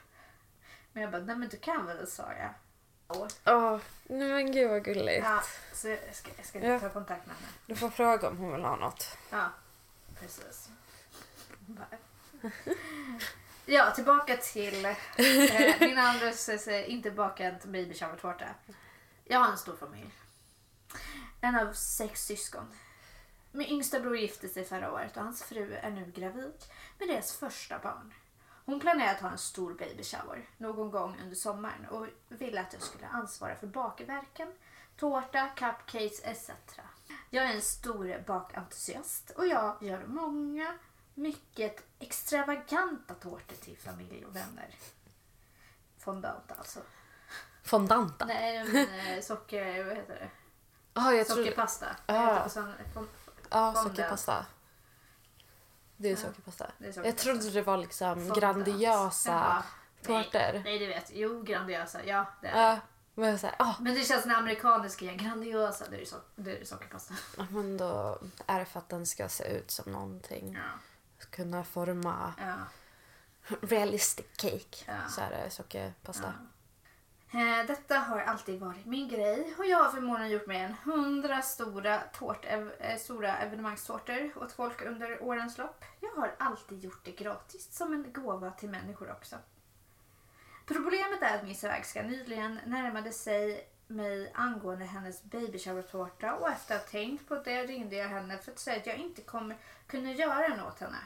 Men 0.93 1.03
jag 1.03 1.13
bara, 1.13 1.23
nej 1.23 1.37
men 1.37 1.49
du 1.49 1.57
kan 1.57 1.87
väl 1.87 2.07
Saga? 2.07 2.55
Åh, 3.09 3.79
nej 4.05 4.29
men 4.29 4.53
gud 4.53 4.71
vad 4.71 4.85
gulligt. 4.85 5.25
Ja, 5.25 5.43
så 5.73 5.89
jag 5.89 6.15
ska, 6.15 6.31
jag 6.37 6.47
ska 6.47 6.59
Ja. 6.59 6.81
ta 6.81 6.89
kontakt 6.89 7.27
med 7.27 7.37
henne. 7.37 7.49
Du 7.67 7.75
får 7.77 7.91
fråga 7.91 8.29
om 8.29 8.37
hon 8.39 8.53
vill 8.53 8.63
ha 8.65 8.77
något. 8.77 9.17
Ja, 9.31 9.49
precis. 10.21 10.69
Ja, 13.69 13.91
tillbaka 13.91 14.37
till 14.37 14.85
eh, 14.85 14.97
min 15.81 15.99
andra 15.99 16.29
s- 16.29 16.69
inte 16.69 17.11
bakad 17.11 17.55
baby 17.65 17.95
shower-tårta. 17.95 18.45
Jag 19.25 19.39
har 19.41 19.51
en 19.53 19.59
stor 19.59 19.77
familj. 19.77 20.11
En 21.41 21.55
av 21.57 21.73
sex 21.73 22.25
syskon. 22.27 22.75
Min 23.53 23.67
yngsta 23.69 24.01
bror 24.01 24.17
gifte 24.17 24.49
sig 24.49 24.65
förra 24.65 24.93
året 24.93 25.17
och 25.17 25.23
hans 25.23 25.43
fru 25.43 25.75
är 25.75 25.91
nu 25.91 26.13
gravid 26.17 26.55
med 26.99 27.09
deras 27.09 27.33
första 27.33 27.79
barn. 27.79 28.15
Hon 28.67 28.81
planerar 28.81 29.13
att 29.13 29.21
ha 29.21 29.31
en 29.31 29.39
stor 29.39 29.75
baby 29.75 30.05
shower 30.05 30.49
någon 30.57 30.91
gång 30.91 31.17
under 31.23 31.37
sommaren 31.37 31.87
och 31.91 32.07
ville 32.29 32.61
att 32.61 32.73
jag 32.73 32.83
skulle 32.83 33.07
ansvara 33.07 33.57
för 33.57 33.67
bakverken, 33.67 34.53
tårta, 34.97 35.49
cupcakes 35.49 36.21
etc. 36.25 36.51
Jag 37.31 37.45
är 37.45 37.55
en 37.55 37.63
stor 37.63 38.25
bakentusiast 38.27 39.31
och 39.31 39.47
jag 39.47 39.77
gör 39.81 40.07
många, 40.07 40.79
mycket 41.15 41.83
extravaganta 41.99 43.15
tårtor 43.15 43.57
till 43.57 43.79
familj 43.79 44.25
och 44.25 44.37
vänner. 44.37 44.75
Fondant 45.99 46.53
alltså. 46.59 46.81
Fondanta? 47.63 48.25
Nej, 48.25 48.65
men, 48.65 49.17
eh, 49.17 49.23
socker... 49.23 49.85
Vad 49.85 49.97
heter 49.97 50.15
det? 50.15 50.31
Ja, 50.95 51.13
jag 51.13 51.27
tror... 51.27 51.37
Sockerpasta. 51.37 51.87
Ah. 52.07 52.15
Ja, 52.15 52.49
fondant. 52.49 53.79
sockerpasta. 53.79 54.47
Det 55.97 56.11
är 56.11 56.17
sockerpasta. 56.17 56.71
det 56.79 56.85
är 56.85 56.89
Jag 56.89 56.95
sockerpasta. 56.95 57.23
trodde 57.23 57.51
det 57.51 57.63
var 57.63 57.77
liksom 57.77 58.15
Fondant. 58.15 58.39
grandiosa 58.41 59.31
Jaha. 59.31 59.63
tårtor. 60.03 60.39
Nej, 60.53 60.63
nej, 60.65 60.79
du 60.79 60.87
vet. 60.87 61.11
Jo, 61.15 61.43
grandiosa. 61.43 62.05
Ja, 62.05 62.27
det 62.43 62.49
är 62.49 62.53
det. 62.55 62.61
Ja, 62.61 62.79
men 63.15 63.39
så 63.39 63.47
här, 63.47 63.57
ah, 63.59 63.75
Men 63.81 63.95
det 63.95 64.01
känns 64.05 64.25
när 64.27 64.35
amerikaniska 64.35 65.05
igen. 65.05 65.17
Grandiosa, 65.17 65.85
det 65.91 65.97
är 65.97 66.01
ju 66.01 66.05
so- 66.05 66.21
det 66.37 66.61
är 66.61 66.65
sockerpasta. 66.65 67.15
ja, 67.39 67.47
men 67.51 67.77
då 67.77 68.19
är 68.47 68.59
det 68.59 68.65
för 68.65 68.79
att 68.79 68.89
den 68.89 69.07
ska 69.07 69.29
se 69.29 69.45
ut 69.45 69.71
som 69.71 69.93
någonting. 69.93 70.55
Ja. 70.55 70.79
Kunna 71.31 71.65
forma 71.65 72.35
Ja. 72.39 72.55
realistic 73.61 74.27
cake. 74.37 74.77
Ja. 74.87 75.09
Så 75.09 75.21
är 75.21 75.31
det 75.31 75.51
sockerpasta. 75.51 76.27
Eh, 76.27 76.33
Eh, 77.37 77.67
detta 77.67 77.99
har 77.99 78.19
alltid 78.19 78.61
varit 78.61 78.87
min 78.87 79.09
grej 79.09 79.55
och 79.59 79.67
jag 79.67 79.79
har 79.79 79.91
förmodligen 79.91 80.33
gjort 80.33 80.47
mer 80.47 80.65
än 80.65 80.75
hundra 80.75 81.43
stora, 81.43 82.01
tårt, 82.01 82.45
ev, 82.45 82.73
eh, 82.79 82.99
stora 82.99 83.39
evenemangstårtor 83.39 84.33
åt 84.37 84.53
folk 84.53 84.83
under 84.83 85.23
årens 85.23 85.59
lopp. 85.59 85.85
Jag 86.01 86.11
har 86.11 86.35
alltid 86.39 86.85
gjort 86.85 87.05
det 87.05 87.11
gratis 87.11 87.77
som 87.77 87.93
en 87.93 88.13
gåva 88.13 88.51
till 88.51 88.71
människor 88.71 89.11
också. 89.11 89.37
Problemet 90.67 91.23
är 91.23 91.39
att 91.39 91.45
min 91.45 91.55
svägerska 91.55 92.03
nyligen 92.03 92.61
närmade 92.67 93.13
sig 93.13 93.69
mig 93.87 94.33
angående 94.35 94.85
hennes 94.85 95.23
baby 95.23 95.59
shower-tårta 95.59 96.35
och 96.35 96.51
efter 96.51 96.77
att 96.77 96.83
ha 96.83 96.89
tänkt 96.89 97.29
på 97.29 97.35
det 97.35 97.67
ringde 97.67 97.97
jag 97.97 98.09
henne 98.09 98.39
för 98.39 98.53
att 98.53 98.59
säga 98.59 98.77
att 98.77 98.87
jag 98.87 98.97
inte 98.97 99.23
kommer 99.23 99.57
kunna 99.87 100.13
göra 100.13 100.49
den 100.49 100.61
åt 100.61 100.81
henne. 100.81 100.99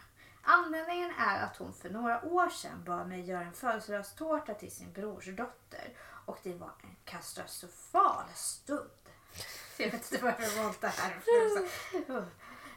Anledningen 0.52 1.10
är 1.18 1.44
att 1.44 1.56
hon 1.56 1.72
för 1.72 1.90
några 1.90 2.24
år 2.24 2.48
sedan 2.48 2.84
bad 2.84 3.08
mig 3.08 3.20
göra 3.20 3.44
en 3.44 3.52
födelsedagstårta 3.52 4.54
till 4.54 4.70
sin 4.70 4.92
brors 4.92 5.26
dotter 5.26 5.96
och 6.24 6.38
det 6.42 6.54
var 6.54 6.70
en 6.82 6.96
katastrofal 7.04 8.24
stund. 8.34 8.90
Jag 9.78 9.90
vet 9.90 10.12
inte 10.12 10.24
varför 10.24 10.42
jag 10.42 10.62
valt 10.62 10.80
det 10.80 10.88
här. 10.88 11.20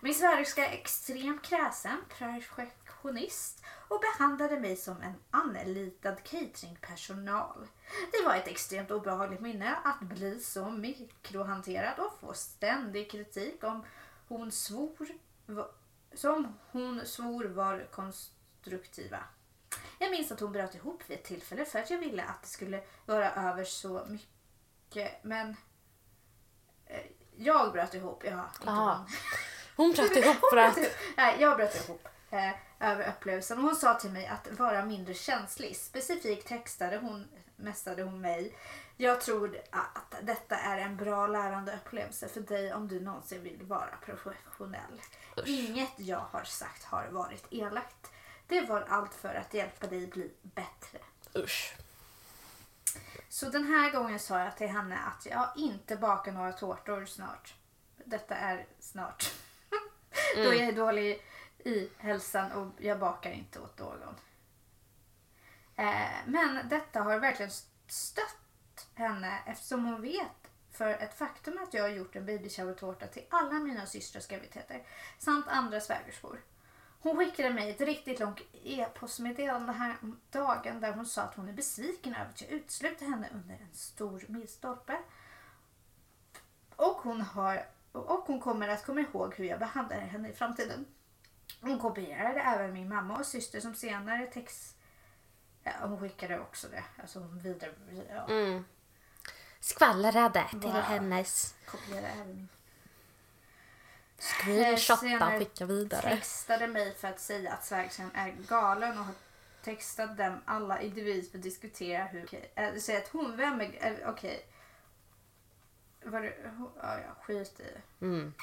Min 0.01 0.13
svägerska 0.13 0.67
är 0.67 0.73
extremt 0.73 1.43
kräsen, 1.43 1.97
perfektionist 2.19 3.63
och 3.88 3.99
behandlade 3.99 4.59
mig 4.59 4.75
som 4.75 5.01
en 5.01 5.15
anlitad 5.31 6.23
cateringpersonal. 6.23 7.67
Det 8.12 8.25
var 8.25 8.36
ett 8.36 8.47
extremt 8.47 8.91
obehagligt 8.91 9.41
minne 9.41 9.75
att 9.83 9.99
bli 9.99 10.39
så 10.39 10.69
mikrohanterad 10.69 11.99
och 11.99 12.19
få 12.19 12.33
ständig 12.33 13.12
kritik 13.12 13.63
om 13.63 13.86
hon 14.27 14.51
svor 14.51 15.07
som 16.15 16.60
hon 16.71 17.06
svor 17.06 17.45
var 17.45 17.88
konstruktiva. 17.91 19.19
Jag 19.99 20.12
minns 20.12 20.32
att 20.32 20.39
hon 20.39 20.52
bröt 20.52 20.76
ihop 20.76 21.04
vid 21.08 21.17
ett 21.17 21.23
tillfälle 21.23 21.65
för 21.65 21.80
att 21.80 21.89
jag 21.89 21.97
ville 21.97 22.23
att 22.23 22.41
det 22.41 22.47
skulle 22.47 22.84
vara 23.06 23.32
över 23.32 23.63
så 23.63 24.06
mycket. 24.08 25.23
Men 25.23 25.56
eh, 26.86 27.02
jag 27.38 27.71
bröt 27.71 27.93
ihop. 27.93 28.23
Ja, 28.26 28.49
inte 28.60 28.71
hon. 28.71 29.06
Hon 29.76 29.91
bröt 29.91 30.17
ihop 30.17 30.49
för 30.52 30.58
att... 30.58 30.78
Nej, 31.17 31.38
jag 31.39 31.58
bröt 31.58 31.76
ihop 31.76 32.08
eh, 32.32 32.52
över 32.83 33.09
upplevelsen 33.09 33.57
och 33.57 33.63
hon 33.63 33.75
sa 33.75 33.93
till 33.93 34.11
mig 34.11 34.27
att 34.27 34.59
vara 34.59 34.85
mindre 34.85 35.13
känslig. 35.13 35.75
Specifikt 35.75 36.47
textade 36.47 36.97
hon, 36.97 37.27
mästade 37.55 38.03
hon 38.03 38.21
mig. 38.21 38.55
Jag 38.97 39.21
tror 39.21 39.61
att 39.69 40.15
detta 40.21 40.55
är 40.55 40.77
en 40.77 40.97
bra 40.97 41.27
lärande 41.27 41.79
upplevelse 41.85 42.27
för 42.27 42.41
dig 42.41 42.73
om 42.73 42.87
du 42.87 42.99
någonsin 42.99 43.43
vill 43.43 43.63
vara 43.63 43.97
professionell. 44.05 45.01
Usch. 45.37 45.47
Inget 45.47 45.91
jag 45.97 46.25
har 46.31 46.43
sagt 46.43 46.83
har 46.83 47.07
varit 47.07 47.45
elakt. 47.49 48.11
Det 48.47 48.61
var 48.61 48.81
allt 48.81 49.13
för 49.13 49.35
att 49.35 49.53
hjälpa 49.53 49.87
dig 49.87 50.07
bli 50.07 50.31
bättre. 50.41 50.99
Usch. 51.35 51.75
Så 53.29 53.49
den 53.49 53.63
här 53.63 53.91
gången 53.91 54.19
sa 54.19 54.39
jag 54.39 54.57
till 54.57 54.67
henne 54.67 54.97
att 54.97 55.25
jag 55.25 55.49
inte 55.55 55.95
bakar 55.95 56.31
några 56.31 56.53
tårtor 56.53 57.05
snart. 57.05 57.53
Detta 58.05 58.35
är 58.35 58.65
snart. 58.79 59.31
Då 60.35 60.41
jag 60.43 60.55
är 60.55 60.71
dålig 60.71 61.21
i 61.65 61.89
hälsan 61.97 62.52
och 62.52 62.67
jag 62.78 62.99
bakar 62.99 63.32
inte 63.32 63.60
åt 63.60 63.80
någon. 63.80 64.15
Eh, 65.76 66.12
men 66.26 66.69
detta 66.69 67.02
har 67.02 67.19
verkligen 67.19 67.52
stött 67.88 68.88
henne 68.93 69.39
eftersom 69.45 69.86
hon 69.86 70.02
vet 70.02 70.52
för 70.71 70.89
ett 70.89 71.17
faktum 71.17 71.60
att 71.63 71.73
jag 71.73 71.84
har 71.84 71.89
gjort 71.89 72.15
en 72.15 72.26
baby 72.26 72.49
shower-tårta 72.49 73.08
till 73.08 73.26
alla 73.30 73.54
mina 73.54 73.86
systrars 73.86 74.28
graviditeter 74.28 74.88
samt 75.19 75.47
andra 75.47 75.80
svägerskor. 75.80 76.39
Hon 76.99 77.17
skickade 77.17 77.49
mig 77.49 77.69
ett 77.69 77.82
riktigt 77.82 78.19
långt 78.19 78.41
e-postmeddelande 78.63 79.71
här 79.71 79.95
om 80.02 80.19
dagen 80.32 80.82
där 80.82 80.93
hon 80.93 81.06
sa 81.06 81.21
att 81.21 81.36
hon 81.36 81.49
är 81.49 81.54
besviken 81.54 82.15
över 82.15 82.30
att 82.30 82.41
jag 82.41 82.49
uteslutade 82.49 83.12
henne 83.12 83.30
under 83.34 83.54
en 83.54 83.73
stor 83.73 84.26
milstolpe. 84.28 84.97
Och 86.76 86.97
hon, 87.02 87.21
har, 87.21 87.65
och 87.91 88.23
hon 88.26 88.39
kommer 88.39 88.67
att 88.67 88.86
komma 88.86 89.02
ihåg 89.02 89.36
hur 89.36 89.45
jag 89.45 89.60
behandlar 89.60 89.97
henne 89.97 90.30
i 90.30 90.34
framtiden. 90.34 90.86
Hon 91.63 91.80
kopierade 91.80 92.39
även 92.39 92.73
min 92.73 92.89
mamma 92.89 93.17
och 93.17 93.26
syster 93.26 93.60
som 93.60 93.76
senare 93.76 94.26
text... 94.26 94.78
Ja, 95.63 95.71
hon 95.82 95.99
skickade 95.99 96.39
också 96.39 96.67
det. 96.67 96.84
Alltså 97.02 97.19
hon 97.19 97.39
vidare... 97.39 97.71
Ja, 98.10 98.26
Mm. 98.28 98.65
Skvallrade 99.60 100.45
till 100.49 100.60
Wow. 100.60 100.71
hennes. 100.71 101.56
kopierade 101.65 102.08
även 102.08 102.36
min 102.36 102.49
Screenshotta 104.17 105.28
och 105.28 105.39
skicka 105.39 105.65
vidare. 105.65 106.10
textade 106.10 106.67
mig 106.67 106.95
för 106.95 107.08
att 107.08 107.19
säga 107.19 107.54
att 107.54 107.65
svägerskan 107.65 108.12
är 108.13 108.32
galen 108.32 108.97
och 108.97 109.06
har 109.06 109.13
textat 109.63 110.17
dem 110.17 110.41
alla 110.45 110.82
individer 110.82 111.30
för 111.30 111.38
att 111.38 111.43
diskutera 111.43 112.04
hur... 112.06 112.23
Okej, 112.23 112.52
äh, 112.56 112.76
säga 112.76 112.97
att 112.99 113.08
hon, 113.08 113.38
vem 113.38 113.62
är... 113.62 114.02
Äh, 114.02 114.10
Okej. 114.10 114.45
Var 116.04 116.21
det... 116.21 116.34
Ja, 116.82 116.99
ja, 116.99 117.15
skit 117.21 117.60
i 117.60 117.63
det. 117.63 118.06
Mm. 118.06 118.34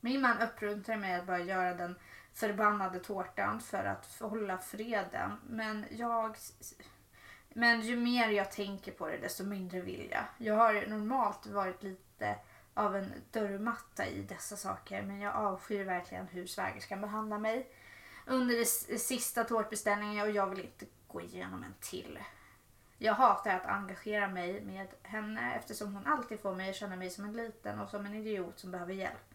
Min 0.00 0.20
man 0.20 0.42
uppmuntrade 0.42 1.00
mig 1.00 1.14
att 1.14 1.26
bara 1.26 1.38
göra 1.38 1.74
den 1.74 1.94
förbannade 2.34 2.98
tårtan 2.98 3.60
för 3.60 3.84
att 3.84 4.16
hålla 4.20 4.58
freden. 4.58 5.32
Men 5.46 5.84
jag... 5.90 6.36
Men 7.54 7.80
ju 7.80 7.96
mer 7.96 8.28
jag 8.28 8.50
tänker 8.50 8.92
på 8.92 9.08
det 9.08 9.16
desto 9.16 9.44
mindre 9.44 9.80
vill 9.80 10.08
jag. 10.10 10.24
Jag 10.38 10.54
har 10.54 10.86
normalt 10.86 11.46
varit 11.46 11.82
lite 11.82 12.36
av 12.74 12.96
en 12.96 13.12
dörrmatta 13.30 14.06
i 14.06 14.22
dessa 14.22 14.56
saker 14.56 15.02
men 15.02 15.20
jag 15.20 15.34
avskyr 15.34 15.84
verkligen 15.84 16.26
hur 16.26 16.46
svägerskan 16.46 17.00
behandlar 17.00 17.38
mig 17.38 17.68
under 18.26 18.56
den 18.56 18.98
sista 18.98 19.44
tårtbeställningen 19.44 20.26
och 20.26 20.30
jag 20.30 20.46
vill 20.46 20.60
inte 20.60 20.86
gå 21.08 21.20
igenom 21.20 21.62
en 21.62 21.74
till. 21.80 22.18
Jag 22.98 23.14
hatar 23.14 23.56
att 23.56 23.66
engagera 23.66 24.28
mig 24.28 24.60
med 24.60 24.86
henne 25.02 25.54
eftersom 25.54 25.94
hon 25.94 26.06
alltid 26.06 26.40
får 26.40 26.54
mig 26.54 26.70
att 26.70 26.76
känna 26.76 26.96
mig 26.96 27.10
som 27.10 27.24
en 27.24 27.32
liten 27.32 27.80
och 27.80 27.88
som 27.88 28.06
en 28.06 28.14
idiot 28.14 28.58
som 28.58 28.70
behöver 28.70 28.94
hjälp. 28.94 29.34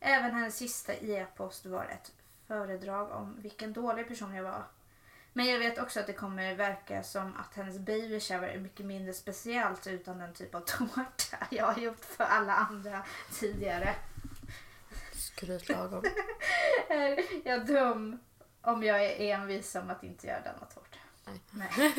Även 0.00 0.34
hennes 0.34 0.56
sista 0.56 0.94
e-post 0.94 1.66
var 1.66 1.84
ett 1.84 2.12
föredrag 2.48 3.10
om 3.10 3.36
vilken 3.42 3.72
dålig 3.72 4.08
person 4.08 4.34
jag 4.34 4.42
var. 4.42 4.64
Men 5.32 5.46
jag 5.46 5.58
vet 5.58 5.78
också 5.78 6.00
att 6.00 6.06
det 6.06 6.12
kommer 6.12 6.54
verka 6.54 7.02
som 7.02 7.36
att 7.36 7.54
hennes 7.54 7.78
baby 7.78 8.20
shower 8.20 8.48
är 8.48 8.58
mycket 8.58 8.86
mindre 8.86 9.12
speciellt 9.12 9.86
utan 9.86 10.18
den 10.18 10.34
typ 10.34 10.54
av 10.54 10.60
tårta 10.66 11.46
jag 11.50 11.66
har 11.66 11.82
gjort 11.82 12.04
för 12.04 12.24
alla 12.24 12.54
andra 12.54 13.04
tidigare. 13.32 13.94
Skrytlagom. 15.12 16.04
Är 16.88 17.24
jag 17.48 17.66
dum 17.66 18.18
om 18.62 18.82
jag 18.82 19.04
är 19.04 19.20
envis 19.20 19.74
om 19.74 19.90
att 19.90 20.02
inte 20.02 20.26
göra 20.26 20.40
denna 20.40 20.66
tårta? 20.74 20.98
Nej. 21.24 21.40
Nej. 21.50 21.92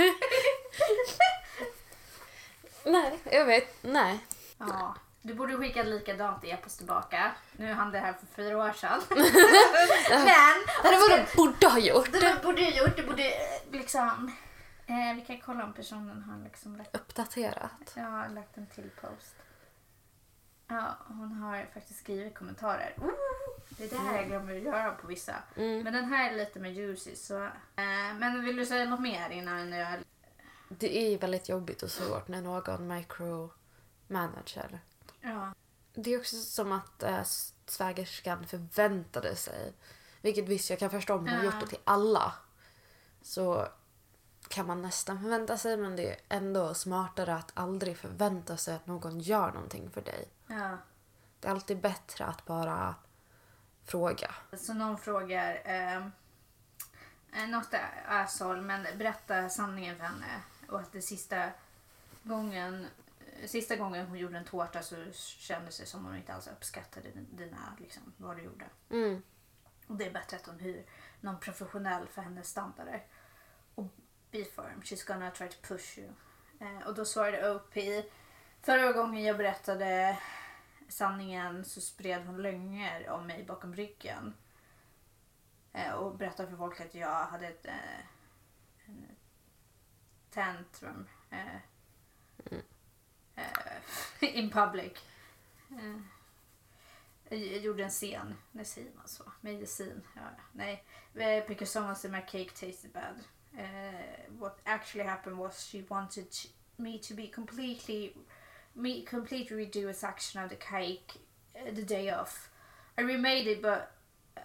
nej, 2.85 3.19
jag 3.23 3.45
vet. 3.45 3.83
Nej. 3.83 4.19
Ja. 4.57 4.95
Du 5.21 5.33
borde 5.33 5.57
skicka 5.57 5.83
likadant 5.83 6.43
e-post 6.43 6.77
tillbaka. 6.77 7.31
Nu 7.57 7.73
hann 7.73 7.91
det 7.91 7.99
här 7.99 8.13
för 8.13 8.25
fyra 8.25 8.57
år 8.57 8.71
sedan. 8.71 9.01
Men 10.09 10.65
Det 10.83 10.97
var 10.97 11.17
det 11.17 11.35
borde 11.35 11.67
ha 11.67 11.79
gjort. 11.79 12.11
det 12.11 12.43
borde 12.43 12.61
jag 12.61 12.75
gjort. 12.77 12.95
Det 12.97 13.03
borde 13.03 13.23
eh, 13.23 13.71
liksom... 13.71 14.31
Eh, 14.87 15.15
vi 15.15 15.21
kan 15.27 15.39
kolla 15.39 15.63
om 15.63 15.73
personen 15.73 16.23
har 16.23 16.43
liksom 16.43 16.75
lagt, 16.75 16.95
Uppdaterat. 16.95 17.93
ja, 17.95 18.27
lagt 18.27 18.57
en 18.57 18.67
till 18.67 18.89
post. 19.01 19.35
Ja, 20.67 20.97
hon 21.07 21.31
har 21.33 21.67
faktiskt 21.73 21.99
skrivit 21.99 22.35
kommentarer. 22.35 22.93
Oh, 22.97 23.09
det 23.69 23.83
är 23.83 23.89
det 23.89 23.97
här 23.97 24.15
jag 24.17 24.27
glömmer 24.27 24.55
att 24.55 24.61
göra 24.61 24.91
på 24.91 25.07
vissa. 25.07 25.35
Mm. 25.55 25.83
Men 25.83 25.93
den 25.93 26.05
här 26.05 26.31
är 26.31 26.37
lite 26.37 26.59
mer 26.59 26.69
juicy. 26.69 27.15
Så, 27.15 27.43
eh, 27.75 28.13
men 28.19 28.45
vill 28.45 28.55
du 28.55 28.65
säga 28.65 28.85
något 28.85 28.99
mer 28.99 29.29
innan 29.29 29.71
jag... 29.71 29.99
Det 30.69 30.97
är 31.13 31.17
väldigt 31.17 31.49
jobbigt 31.49 31.83
och 31.83 31.91
svårt 31.91 32.27
när 32.27 32.41
någon 32.41 32.87
micromanager. 32.87 34.79
Ja. 35.21 35.53
Det 35.93 36.13
är 36.13 36.19
också 36.19 36.35
som 36.35 36.71
att 36.71 37.03
äh, 37.03 37.23
svägerskan 37.65 38.47
förväntade 38.47 39.35
sig, 39.35 39.73
vilket 40.21 40.47
visst 40.49 40.69
jag 40.69 40.79
kan 40.79 40.89
förstå 40.89 41.13
om 41.15 41.27
hon 41.27 41.37
Ja. 41.37 41.43
gjort 41.43 41.59
det 41.59 41.67
till 41.67 41.79
alla, 41.83 42.33
så 43.21 43.67
kan 44.47 44.65
man 44.67 44.81
nästan 44.81 45.21
förvänta 45.21 45.57
sig 45.57 45.77
men 45.77 45.95
det 45.95 46.09
är 46.11 46.17
ändå 46.29 46.73
smartare 46.73 47.35
att 47.35 47.51
aldrig 47.53 47.97
förvänta 47.97 48.57
sig 48.57 48.75
att 48.75 48.87
någon 48.87 49.19
gör 49.19 49.51
någonting 49.51 49.91
för 49.91 50.01
dig. 50.01 50.27
ja. 50.47 50.77
Det 51.39 51.47
är 51.47 51.51
alltid 51.51 51.79
bättre 51.81 52.25
att 52.25 52.45
bara 52.45 52.95
fråga. 53.85 54.35
Så 54.57 54.73
någon 54.73 54.97
frågar 54.97 55.61
eh, 55.65 55.97
eh, 57.43 57.49
något 57.49 57.73
asshole 58.07 58.61
men 58.61 58.97
berätta 58.97 59.49
sanningen 59.49 59.97
för 59.97 60.03
henne. 60.03 60.41
Och 60.69 60.79
att 60.79 60.91
det 60.91 61.01
sista 61.01 61.49
gången 62.23 62.87
Sista 63.47 63.75
gången 63.75 64.07
hon 64.07 64.17
gjorde 64.17 64.37
en 64.37 64.45
tårta 64.45 64.81
så 64.81 64.95
kändes 65.13 65.79
det 65.79 65.85
som 65.85 66.05
hon 66.05 66.15
inte 66.15 66.33
alls 66.33 66.47
uppskattade 66.47 67.09
dina, 67.31 67.75
liksom, 67.79 68.13
vad 68.17 68.37
du 68.37 68.43
gjorde. 68.43 68.65
Mm. 68.89 69.21
Och 69.87 69.95
det 69.95 70.05
är 70.05 70.11
bättre 70.11 70.37
att 70.37 70.45
hon 70.45 70.59
hyr 70.59 70.85
någon 71.21 71.39
professionell 71.39 72.07
för 72.07 72.21
hennes 72.21 72.49
standarder. 72.49 73.05
Och 73.75 73.85
be 74.31 74.43
firm, 74.43 74.81
she's 74.81 75.07
gonna 75.07 75.31
try 75.31 75.49
to 75.49 75.57
push 75.61 75.97
you. 75.97 76.09
Eh, 76.59 76.87
och 76.87 76.95
då 76.95 77.05
svarade 77.05 77.55
OP, 77.55 77.73
förra 78.61 78.91
gången 78.91 79.23
jag 79.23 79.37
berättade 79.37 80.17
sanningen 80.87 81.65
så 81.65 81.81
spred 81.81 82.25
hon 82.25 82.41
lögner 82.41 83.09
om 83.09 83.27
mig 83.27 83.43
bakom 83.43 83.75
ryggen. 83.75 84.33
Eh, 85.73 85.91
och 85.91 86.17
berättade 86.17 86.49
för 86.49 86.57
folk 86.57 86.81
att 86.81 86.95
jag 86.95 87.25
hade 87.25 87.47
ett 87.47 87.65
eh, 87.65 88.93
tantrum 90.29 91.07
eh, 91.29 91.55
eh, 92.45 92.59
in 94.35 94.49
public. 94.49 94.93
Eh, 97.29 97.53
jag 97.53 97.61
gjorde 97.61 97.83
en 97.83 97.89
scen. 97.89 98.35
Nej, 98.51 98.65
säger 98.65 98.91
man 98.95 99.07
så? 99.07 99.23
Medicin. 99.41 100.01
Ja, 100.15 100.21
nej. 100.53 100.83
Eh, 101.15 101.43
Because 101.47 101.71
someone 101.71 101.95
said 101.95 102.11
my 102.11 102.21
cake 102.21 102.51
tasted 102.55 102.91
bad. 102.93 103.15
Uh, 103.57 104.39
what 104.39 104.59
actually 104.65 105.03
happened 105.03 105.37
was 105.37 105.65
she 105.67 105.83
wanted 105.89 106.27
me 106.77 106.99
to 106.99 107.13
be 107.15 107.27
completely 107.27 108.13
me 108.75 109.03
completely 109.05 109.57
redo 109.57 109.89
a 109.89 109.93
section 109.93 110.43
of 110.43 110.49
the 110.49 110.55
cake 110.55 111.13
uh, 111.55 111.71
the 111.75 111.81
day 111.81 112.09
off. 112.11 112.49
I 112.97 113.01
remade 113.01 113.47
it, 113.47 113.61
but 113.61 113.91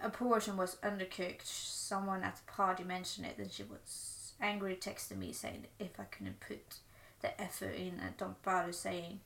a 0.01 0.09
portion 0.09 0.57
was 0.57 0.77
undercooked. 0.83 1.45
Someone 1.45 2.23
at 2.23 2.35
the 2.35 2.51
party 2.51 2.83
mentioned 2.83 3.27
it, 3.27 3.37
and 3.37 3.51
she 3.51 3.63
was 3.63 4.33
angry, 4.41 4.75
texting 4.75 5.17
me 5.19 5.33
saying 5.33 5.67
if 5.79 5.99
I 5.99 6.03
couldn't 6.05 6.39
put 6.39 6.79
the 7.21 7.39
effort 7.41 7.75
in 7.75 7.99
and 8.01 8.17
don't 8.17 8.41
bother 8.43 8.73
saying 8.73 9.19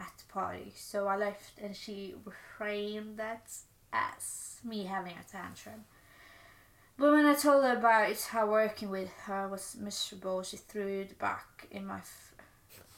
at 0.00 0.12
the 0.18 0.32
party. 0.32 0.72
So 0.76 1.06
I 1.06 1.16
left, 1.16 1.58
and 1.62 1.76
she 1.76 2.14
reframed 2.24 3.16
that 3.16 3.50
as 3.92 4.60
me 4.64 4.84
having 4.86 5.16
a 5.18 5.24
tantrum. 5.32 5.84
But 6.98 7.12
when 7.12 7.26
I 7.26 7.34
told 7.34 7.64
her 7.64 7.76
about 7.76 8.20
how 8.32 8.46
working 8.46 8.90
with 8.90 9.10
her 9.26 9.48
was 9.48 9.76
miserable, 9.80 10.42
she 10.42 10.56
threw 10.58 11.00
it 11.00 11.18
back 11.18 11.66
in 11.70 11.86
my 11.86 11.98
f- 11.98 12.34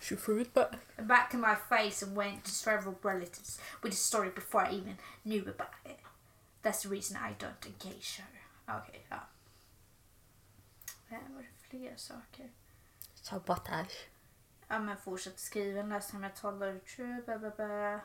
27 0.01 0.47
bara. 0.55 0.79
back 0.99 1.35
in 1.35 1.41
my 1.41 1.55
face 1.55 2.03
and 2.03 2.17
went 2.17 2.45
to 2.45 2.51
several 2.51 2.99
relatives 3.05 3.59
with 3.83 3.93
the 3.93 3.99
story 3.99 4.31
before 4.31 4.63
I 4.67 4.73
even 4.73 4.99
knew 5.25 5.43
about 5.43 5.75
it. 5.85 6.01
That's 6.63 6.83
the 6.83 6.89
reason 6.89 7.17
I 7.17 7.33
don't 7.39 7.67
engage 7.67 8.17
her. 8.19 8.75
Okej, 8.75 9.07
ja. 9.11 9.21
Eh, 11.11 11.19
Var 11.35 11.43
det 11.43 11.69
fler 11.71 11.97
saker? 11.97 12.49
Sabotage. 13.15 13.95
Ja 14.73 14.79
men 14.79 14.97
fortsätt 14.97 15.41
skriva 15.41 15.83
nästan 15.83 16.21
med 16.21 16.35
talar 16.35 16.79
true, 16.79 17.23
blah 17.25 17.39
blah 17.39 17.57
blah. 17.57 18.01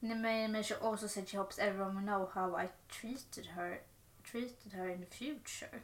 Nemanja 0.00 0.62
she 0.62 0.74
also 0.74 1.08
said 1.08 1.28
she 1.28 1.36
hopes 1.36 1.58
everyone 1.58 1.94
will 1.94 2.06
know 2.06 2.30
how 2.34 2.64
I 2.64 2.68
treated 2.88 3.46
her 3.46 3.80
treated 4.24 4.72
her 4.72 4.88
in 4.88 5.00
the 5.00 5.16
future. 5.16 5.82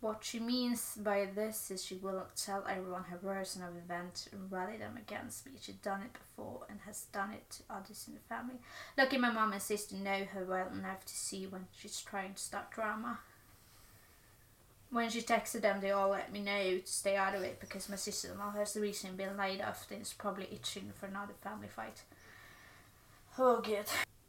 What 0.00 0.24
she 0.24 0.40
means 0.40 0.96
by 0.96 1.26
this 1.34 1.70
is 1.70 1.84
she 1.84 1.94
will 1.94 2.26
tell 2.36 2.64
everyone 2.68 3.04
her 3.04 3.18
version 3.18 3.62
of 3.62 3.76
events 3.76 4.28
and 4.32 4.52
rally 4.52 4.76
them 4.76 4.96
against 4.96 5.46
me. 5.46 5.52
She's 5.60 5.76
done 5.76 6.02
it 6.02 6.12
before 6.12 6.66
and 6.68 6.80
has 6.80 7.06
done 7.12 7.32
it 7.32 7.50
to 7.50 7.62
others 7.70 8.04
in 8.08 8.14
the 8.14 8.34
family. 8.34 8.60
Lucky 8.98 9.18
my 9.18 9.30
mom 9.30 9.52
and 9.52 9.62
sister 9.62 9.96
know 9.96 10.24
her 10.24 10.44
well 10.44 10.68
enough 10.78 11.06
to 11.06 11.14
see 11.14 11.46
when 11.46 11.66
she's 11.72 12.02
trying 12.02 12.34
to 12.34 12.42
start 12.42 12.70
drama. 12.70 13.18
When 14.90 15.08
she 15.08 15.20
texted 15.22 15.60
them, 15.62 15.80
they 15.80 15.92
all 15.92 16.10
let 16.10 16.32
me 16.32 16.40
know 16.40 16.78
to 16.78 16.86
stay 16.86 17.16
out 17.16 17.34
of 17.34 17.42
it 17.42 17.60
because 17.60 17.88
my 17.88 17.96
sister-in-law 17.96 18.52
has 18.52 18.76
recently 18.76 19.24
been 19.24 19.36
laid 19.36 19.60
off 19.60 19.86
and 19.90 20.02
is 20.02 20.12
probably 20.12 20.48
itching 20.52 20.92
for 20.98 21.06
another 21.06 21.34
family 21.42 21.68
fight. 21.68 22.02
Oh 23.38 23.60
gud. 23.60 23.86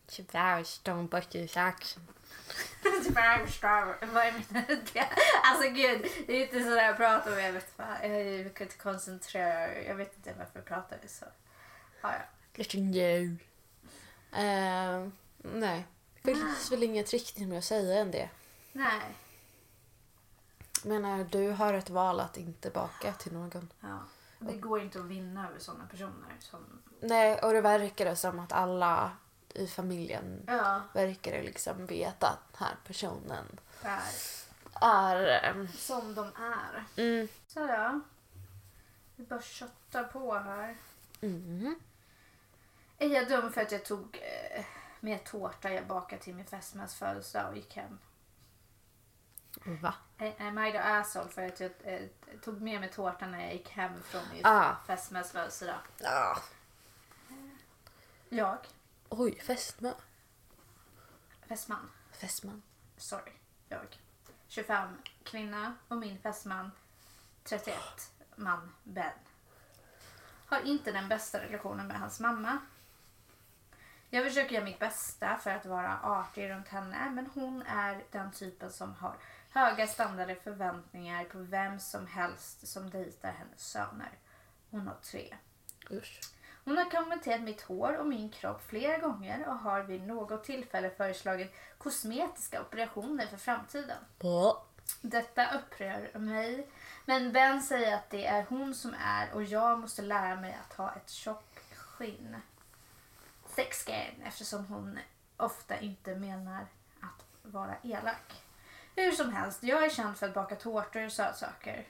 Tyvärr, 0.08 1.08
bust 1.10 1.34
his 1.34 1.58
action. 1.58 2.02
Tyvärr 2.84 3.48
menar. 4.14 4.46
Alltså 5.44 5.70
gud, 5.70 6.06
det 6.28 6.34
är 6.34 6.42
inte 6.42 6.64
sådär 6.64 6.86
jag 6.86 6.98
pratar 6.98 7.32
om. 7.32 7.40
Jag 7.40 7.54
vet 7.54 7.70
fan, 7.78 8.12
jag 8.12 8.54
kan 8.54 8.68
inte 8.68 8.78
koncentrera 8.78 9.84
Jag 9.84 9.96
vet 9.96 10.16
inte 10.16 10.34
varför 10.38 10.60
jag 10.60 10.66
pratar 10.66 11.00
så. 11.08 11.26
Ja, 12.02 12.14
ja. 12.14 12.22
Lite 12.56 12.78
nu. 12.78 13.38
Uh, 14.34 15.10
nej, 15.38 15.86
det 16.22 16.36
finns 16.36 16.72
väl 16.72 16.84
inget 16.84 17.14
riktigt 17.14 17.48
mer 17.48 17.58
att 17.58 17.64
säga 17.64 18.02
än 18.02 18.12
det. 18.12 18.30
Nej. 18.72 19.02
Menar, 20.84 21.24
du 21.24 21.50
har 21.52 21.74
ett 21.74 21.90
val 21.90 22.20
att 22.20 22.38
inte 22.38 22.70
baka 22.70 23.14
till 23.14 23.34
någon. 23.34 23.70
Ja. 23.82 24.00
Det 24.40 24.58
går 24.58 24.82
inte 24.82 25.00
att 25.00 25.06
vinna 25.06 25.50
över 25.50 25.60
sådana 25.60 25.86
personer 25.86 26.36
som... 26.40 26.82
Nej, 27.00 27.40
och 27.40 27.54
det 27.54 27.62
verkar 27.62 28.06
det 28.06 28.16
som 28.16 28.40
att 28.40 28.52
alla 28.52 29.12
i 29.54 29.68
familjen 29.68 30.44
Ja, 30.48 30.82
verkar 30.94 31.32
det 31.32 31.44
liksom 31.44 31.86
veta 31.86 32.28
att 32.28 32.54
den 32.58 32.68
här 32.68 32.76
personen 32.88 33.60
är. 33.82 34.02
är... 34.82 35.44
ehm, 35.44 35.68
Som 35.68 36.16
de 36.16 36.32
är. 36.36 36.86
Mm. 36.96 37.28
Så 37.48 37.60
ja. 37.60 38.00
Vi 39.16 39.24
bara 39.24 39.42
köttar 39.42 40.04
på 40.04 40.34
här. 40.34 40.78
Mm. 41.22 41.80
Är 42.98 43.08
jag 43.10 43.28
dum 43.30 43.52
för 43.52 43.62
att 43.62 43.72
jag 43.72 43.86
tog 43.86 44.20
eh, 44.56 44.66
med 45.00 45.24
tårta 45.24 45.70
jag 45.74 45.88
bakade 45.88 46.22
till 46.22 46.36
min 46.36 46.46
fästmans 46.46 46.96
födelsedag 46.96 47.50
och 47.50 47.56
gick 47.56 47.76
hem? 47.76 47.98
Va? 49.82 49.94
Am 50.40 50.58
I 50.58 50.72
the 50.72 50.78
asshole 50.78 51.30
för 51.30 51.42
att 51.46 51.60
jag 51.60 51.72
eh, 51.84 52.02
tog 52.42 52.62
med 52.62 52.80
mig 52.80 52.92
tårtan 52.92 53.32
när 53.32 53.42
jag 53.42 53.54
gick 53.54 53.70
hem 53.70 54.04
från 54.04 54.22
min 54.34 54.46
Ah. 54.46 54.76
födelsedag? 54.86 55.80
Ja. 55.98 56.38
Jag, 58.30 58.58
Oj, 59.10 59.40
fästmö. 59.42 59.94
fästman, 61.48 61.90
Fästman. 62.12 62.62
sorry, 62.98 63.32
jag. 63.70 63.98
25, 64.48 64.98
kvinna 65.24 65.76
och 65.88 65.98
min 65.98 66.20
fästman 66.20 66.72
31, 67.44 67.76
man, 68.36 68.72
Ben. 68.84 69.12
Har 70.46 70.60
inte 70.62 70.92
den 70.92 71.08
bästa 71.10 71.40
relationen 71.40 71.88
med 71.88 72.00
hans 72.00 72.20
mamma. 72.20 72.58
Jag 74.10 74.26
försöker 74.28 74.56
göra 74.56 74.66
mitt 74.66 74.80
bästa 74.80 75.38
för 75.38 75.50
att 75.52 75.66
vara 75.66 76.00
artig 76.04 76.50
runt 76.50 76.68
henne 76.68 77.10
men 77.10 77.30
hon 77.34 77.62
är 77.62 78.04
den 78.12 78.32
typen 78.32 78.72
som 78.72 78.94
har 78.96 79.16
höga 79.52 79.88
standarder 79.88 80.36
förväntningar 80.36 81.24
på 81.24 81.38
vem 81.38 81.80
som 81.80 82.08
helst 82.08 82.68
som 82.68 82.90
dejtar 82.90 83.32
hennes 83.32 83.72
söner. 83.72 84.12
Hon 84.70 84.88
har 84.88 84.98
tre. 85.04 85.36
Usch. 85.92 86.20
Hon 86.64 86.78
har 86.78 86.90
kommenterat 86.90 87.42
mitt 87.42 87.62
hår 87.62 87.98
och 87.98 88.08
min 88.08 88.30
kropp 88.30 88.62
flera 88.68 88.98
gånger 88.98 89.48
och 89.48 89.56
har 89.56 89.84
vid 89.84 90.08
något 90.08 90.44
tillfälle 90.44 90.90
föreslagit 90.90 91.56
kosmetiska 91.78 92.62
operationer 92.62 93.26
för 93.26 93.38
framtiden. 93.38 93.98
Bra. 94.20 94.66
Detta 95.02 95.58
upprör 95.58 96.20
mig, 96.20 96.68
men 97.06 97.34
Ben 97.34 97.62
säger 97.62 97.96
att 97.96 98.10
det 98.10 98.26
är 98.26 98.46
hon 98.50 98.76
som 98.76 98.96
är 99.00 99.34
och 99.34 99.44
jag 99.44 99.80
måste 99.80 100.02
lära 100.02 100.36
mig 100.36 100.58
att 100.66 100.74
ha 100.74 100.96
ett 100.96 101.10
tjockt 101.10 101.76
skinn. 101.76 102.36
Thick 103.56 103.74
skin, 103.74 104.24
eftersom 104.26 104.66
hon 104.66 105.00
ofta 105.38 105.80
inte 105.80 106.16
menar 106.16 106.66
att 107.00 107.26
vara 107.44 107.76
elak. 107.84 108.44
Hur 108.96 109.12
som 109.12 109.34
helst, 109.34 109.64
jag 109.64 109.86
är 109.86 109.90
känd 109.90 110.18
för 110.18 110.28
att 110.28 110.34
baka 110.34 110.56
tårtor 110.56 111.06
och 111.06 111.12
sötsaker. 111.12 111.88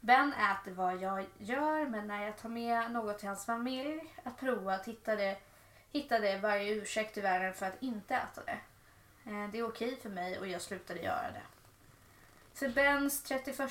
Ben 0.00 0.32
äter 0.32 0.72
vad 0.72 0.96
jag 0.96 1.26
gör, 1.38 1.86
men 1.86 2.06
när 2.06 2.24
jag 2.24 2.36
tar 2.38 2.48
med 2.48 2.90
något 2.90 3.18
till 3.18 3.28
hans 3.28 3.46
familj 3.46 4.14
att 4.22 4.36
prova 4.36 4.76
hittade, 4.76 5.36
hittade 5.92 6.38
varje 6.38 6.74
ursäkt 6.74 7.18
i 7.18 7.20
världen 7.20 7.54
för 7.54 7.66
att 7.66 7.82
inte 7.82 8.14
äta 8.14 8.44
det. 8.44 8.60
Eh, 9.30 9.50
det 9.52 9.58
är 9.58 9.68
okej 9.68 9.96
för 10.02 10.10
mig 10.10 10.38
och 10.38 10.48
jag 10.48 10.62
slutade 10.62 11.00
göra 11.00 11.30
det. 11.30 11.42
För 12.54 12.68
Bens 12.68 13.22
31 13.22 13.70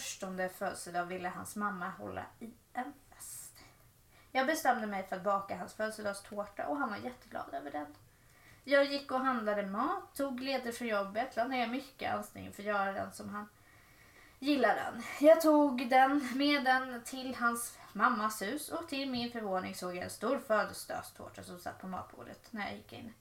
födelsedag 0.53 1.05
ville 1.05 1.29
hans 1.29 1.55
mamma 1.55 1.89
hålla 1.89 2.25
i 2.39 2.53
en 2.73 2.93
fest. 3.09 3.63
Jag 4.31 4.47
bestämde 4.47 4.87
mig 4.87 5.07
för 5.07 5.15
att 5.15 5.23
baka 5.23 5.57
hans 5.57 5.73
födelsedagstårta 5.73 6.67
och 6.67 6.77
han 6.77 6.89
var 6.89 6.97
jätteglad 6.97 7.53
över 7.53 7.71
den. 7.71 7.95
Jag 8.63 8.85
gick 8.85 9.11
och 9.11 9.19
handlade 9.19 9.65
mat, 9.65 10.15
tog 10.15 10.39
ledigt 10.39 10.77
från 10.77 10.87
jobbet, 10.87 11.35
la 11.35 11.43
ner 11.43 11.67
mycket 11.67 12.13
ansträngning 12.13 12.53
för 12.53 12.61
att 12.61 12.67
göra 12.67 12.91
den 12.91 13.11
som 13.11 13.29
han 13.29 13.49
gillar 14.39 14.75
den. 14.75 15.03
Jag 15.19 15.41
tog 15.41 15.89
den 15.89 16.29
med 16.35 16.63
den 16.63 17.03
till 17.03 17.35
hans 17.35 17.77
mammas 17.93 18.41
hus 18.41 18.69
och 18.69 18.87
till 18.87 19.11
min 19.11 19.31
förvåning 19.31 19.75
såg 19.75 19.95
jag 19.95 20.03
en 20.03 20.09
stor 20.09 20.39
födelsedagstårta 20.39 21.43
som 21.43 21.59
satt 21.59 21.81
på 21.81 21.87
matbordet 21.87 22.47
när 22.51 22.67
jag 22.67 22.75
gick 22.75 22.93
in. 22.93 23.13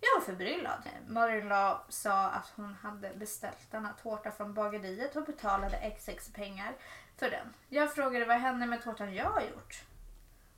Jag 0.00 0.20
var 0.20 0.26
förbryllad. 0.26 0.88
Marin 1.08 1.52
sa 1.88 2.28
att 2.28 2.52
hon 2.56 2.74
hade 2.74 3.14
beställt 3.14 3.70
denna 3.70 3.92
tårta 3.92 4.30
från 4.30 4.54
bageriet 4.54 5.16
och 5.16 5.24
betalade 5.24 5.90
XX 5.90 6.28
pengar 6.28 6.72
för 7.16 7.30
den. 7.30 7.54
Jag 7.68 7.94
frågade 7.94 8.24
vad 8.24 8.36
hände 8.36 8.66
med 8.66 8.82
tårtan 8.84 9.14
jag 9.14 9.30
har 9.30 9.40
gjort. 9.40 9.84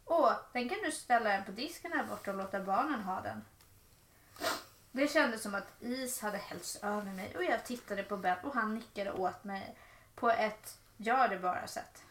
Åh, 0.04 0.32
den 0.52 0.68
kan 0.68 0.78
du 0.84 0.90
ställa 0.92 1.30
den 1.30 1.44
på 1.44 1.52
disken 1.52 1.92
här 1.92 2.04
borta 2.04 2.30
och 2.30 2.37
låta 2.37 2.60
barnen 2.60 3.02
ha 3.02 3.20
den. 3.20 3.44
Det 4.92 5.08
kändes 5.08 5.42
som 5.42 5.54
att 5.54 5.82
is 5.82 6.20
hade 6.20 6.38
hällts 6.38 6.76
över 6.82 7.12
mig 7.12 7.36
och 7.36 7.44
jag 7.44 7.64
tittade 7.64 8.02
på 8.02 8.16
Ben 8.16 8.36
och 8.42 8.54
han 8.54 8.74
nickade 8.74 9.12
åt 9.12 9.44
mig 9.44 9.76
på 10.14 10.30
ett 10.30 10.78
gör 10.96 11.28
det 11.28 11.38
bara 11.38 11.66
sätt. 11.66 12.02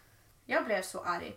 Jag 0.45 0.65
blev 0.65 0.81
så 0.81 1.03
arg 1.03 1.35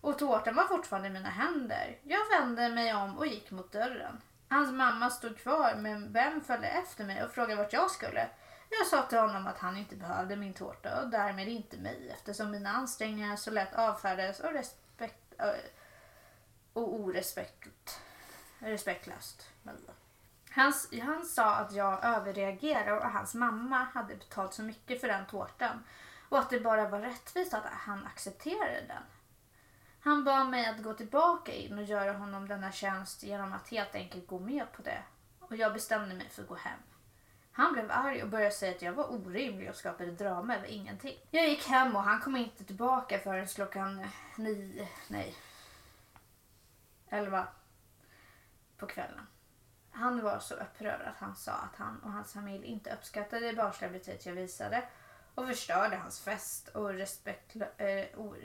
och 0.00 0.18
tårtan 0.18 0.54
var 0.54 0.64
fortfarande 0.64 1.08
i 1.08 1.12
mina 1.12 1.28
händer. 1.28 1.98
Jag 2.02 2.28
vände 2.28 2.68
mig 2.68 2.94
om 2.94 3.18
och 3.18 3.26
gick 3.26 3.50
mot 3.50 3.72
dörren. 3.72 4.20
Hans 4.48 4.72
mamma 4.72 5.10
stod 5.10 5.38
kvar 5.38 5.74
men 5.74 6.12
Ben 6.12 6.40
följde 6.40 6.68
efter 6.68 7.04
mig 7.04 7.24
och 7.24 7.30
frågade 7.30 7.62
vart 7.62 7.72
jag 7.72 7.90
skulle. 7.90 8.28
Jag 8.78 8.86
sa 8.86 9.02
till 9.02 9.18
honom 9.18 9.46
att 9.46 9.58
han 9.58 9.76
inte 9.76 9.96
behövde 9.96 10.36
min 10.36 10.54
tårta 10.54 11.02
och 11.02 11.08
därmed 11.08 11.48
inte 11.48 11.76
mig 11.76 12.10
eftersom 12.12 12.50
mina 12.50 12.70
ansträngningar 12.70 13.36
så 13.36 13.50
lätt 13.50 13.74
avfärdades 13.74 14.40
och, 14.40 14.52
respekt, 14.52 15.34
och 16.72 16.94
orespekt, 16.94 18.00
respektlöst. 18.58 19.50
Han, 20.54 20.72
han 21.02 21.24
sa 21.24 21.54
att 21.54 21.72
jag 21.72 22.04
överreagerade 22.04 22.92
och 22.92 23.06
att 23.06 23.12
hans 23.12 23.34
mamma 23.34 23.76
hade 23.94 24.16
betalat 24.16 24.54
så 24.54 24.62
mycket 24.62 25.00
för 25.00 25.08
den 25.08 25.26
tårtan 25.26 25.84
och 26.28 26.38
att 26.38 26.50
det 26.50 26.60
bara 26.60 26.88
var 26.88 27.00
rättvist 27.00 27.54
att 27.54 27.64
han 27.64 28.06
accepterade 28.06 28.84
den. 28.88 29.02
Han 30.00 30.24
bad 30.24 30.48
mig 30.48 30.66
att 30.66 30.82
gå 30.82 30.94
tillbaka 30.94 31.52
in 31.52 31.78
och 31.78 31.84
göra 31.84 32.12
honom 32.12 32.48
denna 32.48 32.72
tjänst 32.72 33.22
genom 33.22 33.52
att 33.52 33.68
helt 33.68 33.94
enkelt 33.94 34.26
gå 34.26 34.38
med 34.38 34.72
på 34.72 34.82
det. 34.82 35.02
Och 35.40 35.56
jag 35.56 35.72
bestämde 35.72 36.14
mig 36.14 36.28
för 36.30 36.42
att 36.42 36.48
gå 36.48 36.54
hem. 36.54 36.78
Han 37.52 37.72
blev 37.72 37.90
arg 37.90 38.22
och 38.22 38.28
började 38.28 38.54
säga 38.54 38.76
att 38.76 38.82
jag 38.82 38.92
var 38.92 39.12
orimlig 39.12 39.68
och 39.68 39.76
skapade 39.76 40.10
drama 40.10 40.56
över 40.56 40.66
ingenting. 40.66 41.18
Jag 41.30 41.48
gick 41.48 41.68
hem 41.68 41.96
och 41.96 42.02
han 42.02 42.20
kom 42.20 42.36
inte 42.36 42.64
tillbaka 42.64 43.18
förrän 43.18 43.46
klockan 43.46 44.06
nio, 44.36 44.88
nej, 45.08 45.34
elva 47.08 47.46
på 48.76 48.86
kvällen. 48.86 49.26
Han 49.94 50.22
var 50.22 50.38
så 50.38 50.54
upprörd 50.54 51.02
att 51.02 51.18
han 51.18 51.36
sa 51.36 51.52
att 51.52 51.76
han 51.76 52.00
och 52.02 52.12
hans 52.12 52.32
familj 52.32 52.66
inte 52.66 52.94
uppskattade 52.94 53.46
det 53.46 53.56
barnsliga 53.56 53.90
beteende 53.90 54.22
jag 54.24 54.34
visade 54.34 54.88
och 55.34 55.46
förstörde 55.46 55.96
hans 55.96 56.20
fest 56.20 56.68
och 56.68 56.94
respektlö, 56.94 57.66
äh, 57.76 58.18
och 58.18 58.36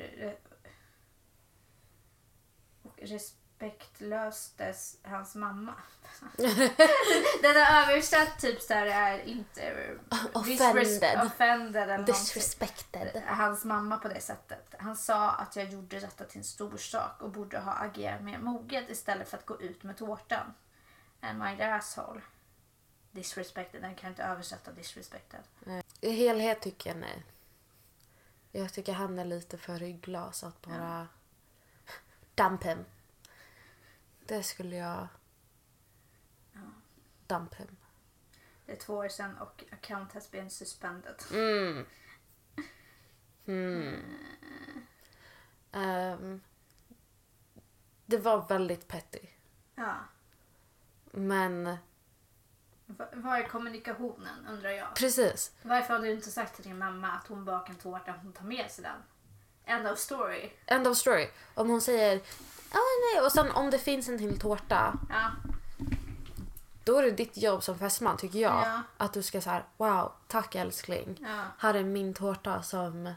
respektlöstes 2.98 4.98
hans 5.04 5.36
mamma. 5.36 5.74
Den 7.42 7.56
har 7.56 7.92
översatt 7.92 8.40
typ 8.40 8.62
så 8.62 8.74
här 8.74 8.86
är 8.86 9.20
inte 9.20 9.96
offended. 10.34 11.22
offended 11.26 11.84
eller 11.84 12.06
Disrespected. 12.06 13.24
Hans 13.28 13.66
mamma 13.66 13.98
på 13.98 14.08
det 14.08 14.22
sättet. 14.22 14.76
Han 14.80 14.96
sa 14.96 15.32
att 15.32 15.56
jag 15.56 15.70
gjorde 15.70 16.00
detta 16.00 16.24
till 16.24 16.38
en 16.38 16.44
stor 16.44 16.78
sak 16.78 17.22
och 17.22 17.30
borde 17.30 17.60
ha 17.60 17.72
agerat 17.72 18.22
mer 18.22 18.38
moget 18.38 18.90
istället 18.90 19.30
för 19.30 19.38
att 19.38 19.46
gå 19.46 19.62
ut 19.62 19.84
med 19.84 19.98
tårtan. 19.98 20.54
And 21.22 21.40
my 21.40 21.62
asshole. 21.62 22.22
Disrespected, 23.12 23.82
den 23.82 23.96
kan 23.96 24.10
inte 24.10 24.24
översätta 24.24 24.72
disrespected. 24.72 25.40
I 26.02 26.12
helhet 26.12 26.62
tycker 26.62 26.90
jag 26.90 27.00
nej. 27.00 27.24
Jag 28.52 28.74
tycker 28.74 28.94
han 28.94 29.20
är 29.20 29.26
lite 29.26 29.58
för 29.58 29.80
rygglas 29.80 30.44
att 30.44 30.62
bara 30.62 31.08
ja. 31.86 31.94
dump 32.36 32.64
him. 32.64 32.86
Det 34.26 34.44
skulle 34.44 34.76
jag... 34.76 35.08
Ja. 36.54 36.60
Dump 37.28 37.56
him. 37.56 37.78
Det 38.66 38.72
är 38.72 38.78
två 38.78 38.94
år 38.94 39.10
sedan 39.10 39.38
och 39.38 39.64
account 39.72 40.14
has 40.14 40.32
been 40.32 40.50
suspended. 40.50 41.16
Mm. 41.32 41.86
Mm. 43.46 44.04
Um, 45.72 46.42
det 48.06 48.18
var 48.18 48.48
väldigt 48.48 48.88
petty. 48.88 49.20
Ja. 49.76 49.96
Men... 51.12 51.78
Var 53.14 53.38
är 53.38 53.48
kommunikationen 53.48 54.48
undrar 54.50 54.70
jag? 54.70 54.96
Precis. 54.96 55.52
Varför 55.62 55.94
har 55.94 56.02
du 56.02 56.12
inte 56.12 56.32
sagt 56.32 56.56
till 56.56 56.64
din 56.64 56.78
mamma 56.78 57.08
att 57.12 57.28
hon 57.28 57.46
bakar 57.46 57.74
en 57.74 57.80
tårta 57.80 58.12
och 58.12 58.20
hon 58.24 58.34
tar 58.34 58.46
med 58.46 58.72
sig 58.72 58.84
den? 58.84 59.04
End 59.66 59.88
of 59.88 60.00
story. 60.00 60.50
End 60.66 60.88
of 60.88 60.98
story. 60.98 61.30
Om 61.54 61.70
hon 61.70 61.82
säger 61.82 62.18
oh, 62.74 63.14
nej 63.14 63.26
och 63.26 63.32
sen 63.32 63.52
om 63.52 63.70
det 63.70 63.80
finns 63.80 64.10
en 64.10 64.18
till 64.18 64.40
tårta. 64.40 65.00
Ja. 65.10 65.32
Då 66.84 66.98
är 66.98 67.04
det 67.04 67.12
ditt 67.12 67.38
jobb 67.38 67.64
som 67.64 67.80
fästman 67.80 68.18
tycker 68.18 68.40
jag. 68.40 68.62
Ja. 68.66 68.82
Att 68.98 69.14
du 69.14 69.24
ska 69.24 69.42
säga 69.42 69.64
wow, 69.78 70.12
tack 70.28 70.56
älskling. 70.56 71.18
Ja. 71.22 71.44
Här 71.58 71.74
är 71.74 71.84
min 71.84 72.14
tårta 72.14 72.62
som 72.62 73.14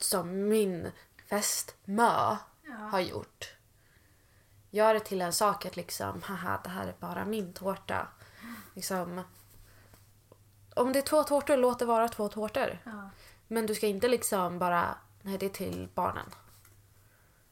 som 0.00 0.48
min 0.48 0.92
fästmö 1.28 2.36
ja. 2.62 2.74
har 2.90 3.00
gjort. 3.00 3.55
Gör 4.70 4.94
det 4.94 5.00
till 5.00 5.22
en 5.22 5.32
sak 5.32 5.66
att 5.66 5.76
liksom, 5.76 6.22
haha 6.22 6.60
det 6.64 6.70
här 6.70 6.86
är 6.86 6.94
bara 7.00 7.24
min 7.24 7.52
tårta. 7.52 8.08
Liksom, 8.74 9.22
om 10.74 10.92
det 10.92 10.98
är 10.98 11.02
två 11.02 11.22
tårtor, 11.22 11.56
låt 11.56 11.78
det 11.78 11.84
vara 11.84 12.08
två 12.08 12.28
tårtor. 12.28 12.78
Men 13.48 13.66
du 13.66 13.74
ska 13.74 13.86
inte 13.86 14.08
liksom 14.08 14.58
bara, 14.58 14.98
nej 15.22 15.38
det 15.38 15.46
är 15.46 15.50
till 15.50 15.88
barnen. 15.94 16.30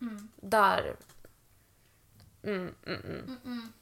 Mm. 0.00 0.28
Där... 0.36 0.96
Mm, 2.42 2.74
mm, 2.86 3.00
mm. 3.00 3.38
mm 3.44 3.72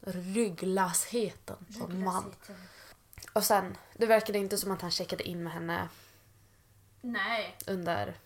Rygglasheten 0.00 1.56
som 1.78 2.04
man. 2.04 2.34
Och 3.32 3.44
sen, 3.44 3.76
det 3.94 4.06
verkade 4.06 4.38
inte 4.38 4.58
som 4.58 4.70
att 4.70 4.82
han 4.82 4.90
checkade 4.90 5.28
in 5.28 5.42
med 5.42 5.52
henne. 5.52 5.88
Nej. 7.00 7.56
Under... 7.66 8.16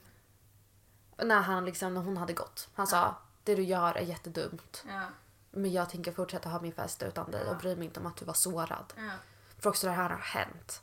När, 1.16 1.40
han 1.40 1.64
liksom, 1.64 1.94
när 1.94 2.00
hon 2.00 2.16
hade 2.16 2.32
gått. 2.32 2.68
Han 2.74 2.86
ja. 2.86 2.90
sa, 2.90 3.16
det 3.44 3.54
du 3.54 3.62
gör 3.62 3.94
är 3.94 4.02
jättedumt. 4.02 4.84
Ja. 4.88 5.02
Men 5.50 5.72
jag 5.72 5.90
tänker 5.90 6.12
fortsätta 6.12 6.48
ha 6.48 6.60
min 6.60 6.72
fest 6.72 7.02
utan 7.02 7.30
dig 7.30 7.44
och 7.44 7.56
bryr 7.56 7.76
mig 7.76 7.84
inte 7.84 8.00
om 8.00 8.06
att 8.06 8.16
du 8.16 8.24
var 8.24 8.34
sårad. 8.34 8.92
Ja. 8.96 9.10
För 9.58 9.70
också 9.70 9.86
det 9.86 9.92
här 9.92 10.10
har 10.10 10.18
hänt. 10.18 10.82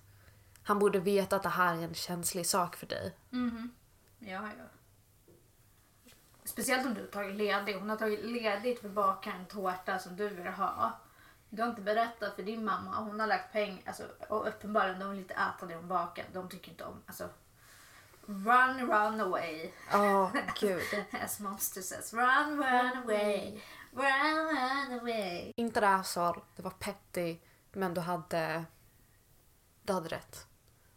Han 0.64 0.80
borde 0.80 1.00
veta 1.00 1.36
att 1.36 1.44
det 1.44 1.50
här 1.50 1.76
är 1.76 1.84
en 1.84 1.94
känslig 1.94 2.46
sak 2.46 2.76
för 2.76 2.86
dig. 2.86 3.16
Mm. 3.32 3.72
Ja, 4.20 4.42
ja. 4.58 4.66
Speciellt 6.44 6.86
om 6.86 6.94
du 6.94 7.02
har 7.02 7.08
tagit 7.08 7.36
ledigt. 7.36 7.80
Hon 7.80 7.90
har 7.90 7.98
tagit 7.98 8.26
ledigt 8.26 8.82
för 8.82 8.88
att 8.88 8.94
baka 8.94 9.32
en 9.32 9.46
tårta 9.46 10.00
som 10.00 10.16
du 10.16 10.30
vill 10.30 10.48
ha. 10.48 11.00
Du 11.50 11.62
har 11.62 11.70
inte 11.70 11.82
berättat 11.82 12.36
för 12.36 12.44
din 12.44 12.66
mamma. 12.66 12.96
Hon 12.96 13.20
har 13.20 13.28
lagt 13.28 13.52
pengar. 13.52 13.82
Alltså, 13.86 14.04
och 14.28 14.48
uppenbarligen, 14.48 15.00
de 15.00 15.10
vill 15.10 15.20
inte 15.20 15.34
äta 15.34 15.66
det 15.66 15.76
hon 15.76 15.88
bakar. 15.88 16.26
De 16.34 16.50
tycker 16.50 16.72
inte 16.72 16.84
om... 16.84 17.02
Alltså, 17.06 17.30
run, 18.30 18.88
run 18.88 19.20
away. 19.20 19.72
Åh, 19.94 20.00
oh, 20.24 20.32
gud. 20.60 20.82
As 21.12 21.40
Monster 21.40 21.82
says. 21.82 22.14
Run, 22.14 22.58
run 22.58 23.04
away. 23.04 23.62
Run, 23.94 24.56
run 24.56 25.00
away. 25.00 25.54
Inte 25.56 25.80
det 25.80 26.04
så. 26.04 26.42
Det 26.56 26.62
var 26.62 26.72
petty. 26.72 27.38
Men 27.72 27.94
du 27.94 28.02
hade... 28.02 28.66
Du 29.84 29.94
hade 29.94 30.10
rätt 30.10 30.48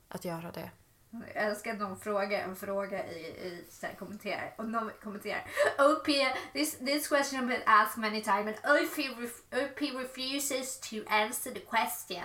att 0.09 0.25
göra 0.25 0.53
det. 0.53 0.71
Jag 1.11 1.45
älskar 1.45 1.73
att 1.73 1.79
någon 1.79 1.99
frågar 1.99 2.41
en 2.41 2.57
fråga 2.57 3.07
i, 3.07 3.21
i 3.21 3.65
så 3.71 3.87
här, 3.87 3.95
kommentar. 3.95 4.55
Och 4.59 4.69
någon 4.69 4.91
kommenterar. 5.03 5.45
OP, 5.79 6.07
this, 6.53 6.79
this 6.79 7.09
question 7.09 7.41
has 7.41 7.49
been 7.49 7.63
asked 7.67 8.01
many 8.01 8.23
times 8.23 8.47
and 8.47 8.77
OP, 8.77 8.99
ref, 8.99 9.43
OP 9.53 9.81
refuses 9.81 10.81
to 10.81 10.97
answer 11.09 11.51
the 11.51 11.61
question. 11.61 12.25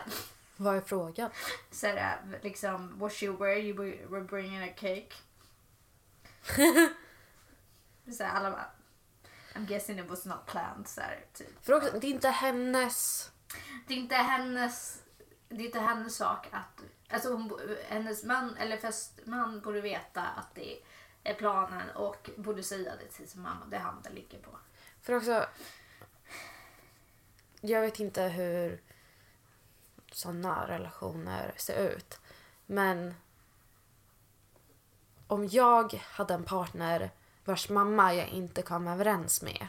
Vad 0.58 0.76
är 0.76 0.82
frågan? 0.82 1.30
Så 1.72 1.88
här, 1.88 2.40
liksom, 2.42 3.00
was 3.00 3.14
she 3.14 3.28
aware 3.28 3.60
you 3.60 3.76
were 4.10 4.22
bringing 4.22 4.64
a 4.64 4.74
cake? 4.76 5.14
så 8.18 8.24
här, 8.24 8.36
alla 8.36 8.52
bara, 8.52 8.72
I'm 9.56 9.66
guessing 9.66 10.00
it 10.00 10.10
was 10.10 10.26
not 10.26 10.46
planned. 10.46 10.88
Så 10.88 11.02
här, 11.02 11.26
typ. 11.34 11.66
Fråga, 11.66 11.92
det 11.92 12.08
är 12.08 12.12
inte 12.12 12.30
hennes... 12.30 13.32
Det 13.88 13.94
är 13.94 13.98
inte 13.98 14.16
hennes, 14.16 15.04
det 15.50 15.56
är 15.56 15.66
inte 15.66 15.80
hennes 15.80 16.16
sak 16.16 16.48
att 16.52 16.84
Alltså 17.10 17.34
hon, 17.34 17.60
hennes 17.88 18.24
man, 18.24 18.58
eller 18.58 18.78
fästman 18.78 19.62
borde 19.62 19.82
veta 19.82 20.22
att 20.22 20.56
det 20.56 20.80
är 21.24 21.34
planen 21.34 21.90
och 21.90 22.30
borde 22.38 22.64
säga 22.64 22.96
det 22.96 23.08
till 23.08 23.30
sin 23.30 23.42
mamma. 23.42 23.66
Det 23.70 23.76
är 23.76 23.80
han 23.80 24.02
det 24.04 24.10
ligger 24.10 24.40
på. 24.40 24.58
För 25.02 25.14
också... 25.14 25.46
Jag 27.62 27.82
vet 27.82 28.00
inte 28.00 28.24
hur 28.24 28.82
sådana 30.12 30.68
relationer 30.68 31.54
ser 31.58 31.90
ut. 31.90 32.20
Men 32.66 33.14
om 35.28 35.48
jag 35.48 35.94
hade 35.94 36.34
en 36.34 36.44
partner 36.44 37.12
vars 37.46 37.70
mamma 37.70 38.14
jag 38.14 38.28
inte 38.28 38.62
kom 38.62 38.88
överens 38.88 39.42
med 39.42 39.68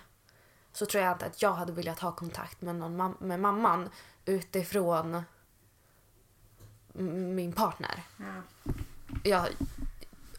så 0.72 0.86
tror 0.86 1.04
jag 1.04 1.12
inte 1.12 1.26
att 1.26 1.42
jag 1.42 1.52
hade 1.52 1.72
velat 1.72 1.98
ha 1.98 2.12
kontakt 2.12 2.60
med, 2.60 2.76
någon 2.76 2.96
mam 2.96 3.16
med 3.20 3.40
mamman 3.40 3.90
utifrån 4.24 5.22
min 7.34 7.52
partner. 7.52 8.02
Ja. 8.16 8.42
Jag, 9.24 9.48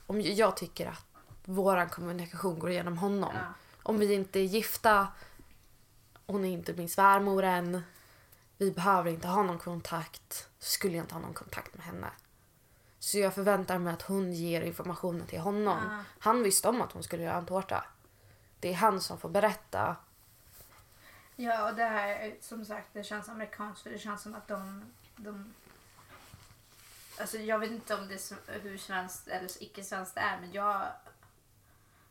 om 0.06 0.22
jag 0.22 0.58
tycker 0.58 0.88
att 0.88 1.06
vår 1.45 1.89
kommunikation 1.89 2.60
går 2.60 2.70
igenom 2.70 2.97
honom. 2.97 3.32
Ja. 3.34 3.54
Om 3.84 3.97
vi 4.00 4.14
inte 4.14 4.39
är 4.39 4.43
gifta, 4.43 5.08
hon 6.26 6.45
är 6.45 6.50
inte 6.50 6.74
min 6.74 6.89
svärmor 6.89 7.43
än, 7.43 7.82
vi 8.60 8.72
behöver 8.72 9.12
inte 9.12 9.28
ha 9.28 9.43
någon 9.43 9.57
kontakt, 9.57 10.49
så 10.60 10.72
skulle 10.72 10.95
jag 10.95 11.03
inte 11.03 11.14
ha 11.14 11.22
någon 11.22 11.34
kontakt 11.34 11.74
med 11.76 11.86
henne. 11.86 12.07
Så 12.99 13.20
jag 13.20 13.34
förväntar 13.34 13.80
mig 13.80 13.93
att 13.93 14.01
hon 14.01 14.34
ger 14.34 14.62
informationen 14.62 15.28
till 15.28 15.39
honom. 15.39 15.78
Ja. 15.89 16.03
Han 16.20 16.43
visste 16.43 16.70
om 16.70 16.82
att 16.82 16.91
hon 16.91 17.03
skulle 17.03 17.24
göra 17.24 17.38
en 17.38 17.45
tårta. 17.45 17.86
Det 18.60 18.70
är 18.70 18.74
han 18.74 19.01
som 19.01 19.18
får 19.18 19.30
berätta. 19.30 19.95
Ja, 21.36 21.70
och 21.70 21.76
det 21.76 21.84
här 21.84 22.36
som 22.41 22.66
sagt, 22.66 22.88
det 22.93 23.03
känns 23.03 23.30
amerikanskt 23.30 23.84
för 23.84 23.89
det 23.89 23.99
känns 23.99 24.22
som 24.22 24.36
att 24.36 24.47
de, 24.47 24.86
de 25.16 25.53
Alltså 27.20 27.38
jag 27.38 27.60
vet 27.60 27.72
inte 27.72 27.95
om 27.95 28.07
det 28.07 28.14
är 28.14 28.60
hur 28.60 28.78
svenskt 28.78 29.28
eller 29.28 29.64
icke-svenskt 29.64 30.16
det 30.16 30.22
är 30.22 30.39
men 30.39 30.51
jag 30.51 30.88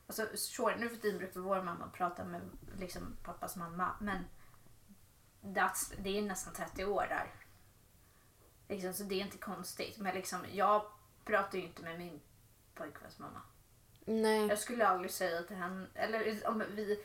Alltså, 0.06 0.26
sure, 0.34 0.76
nu 0.78 0.88
för 0.88 0.96
tiden 0.96 1.18
brukar 1.18 1.40
vår 1.40 1.62
mamma 1.62 1.88
prata 1.92 2.24
med 2.24 2.40
liksom, 2.78 3.16
pappas 3.24 3.56
mamma. 3.56 3.90
Men 4.00 4.24
that's, 5.54 5.94
det 5.98 6.18
är 6.18 6.22
nästan 6.22 6.54
30 6.54 6.84
år 6.84 7.06
där. 7.08 7.26
Liksom, 8.68 8.92
så 8.92 9.02
det 9.04 9.14
är 9.14 9.24
inte 9.24 9.38
konstigt. 9.38 9.98
Men 9.98 10.14
liksom, 10.14 10.38
jag 10.52 10.82
pratar 11.24 11.58
ju 11.58 11.64
inte 11.64 11.82
med 11.82 11.98
min 11.98 12.20
pojkväns 12.74 13.18
mamma. 13.18 13.40
Nej. 14.04 14.46
Jag 14.46 14.58
skulle 14.58 14.86
aldrig 14.86 15.10
säga 15.10 15.42
till 15.42 15.56
henne, 15.56 15.86
eller 15.94 16.48
om 16.48 16.62
vi, 16.74 17.04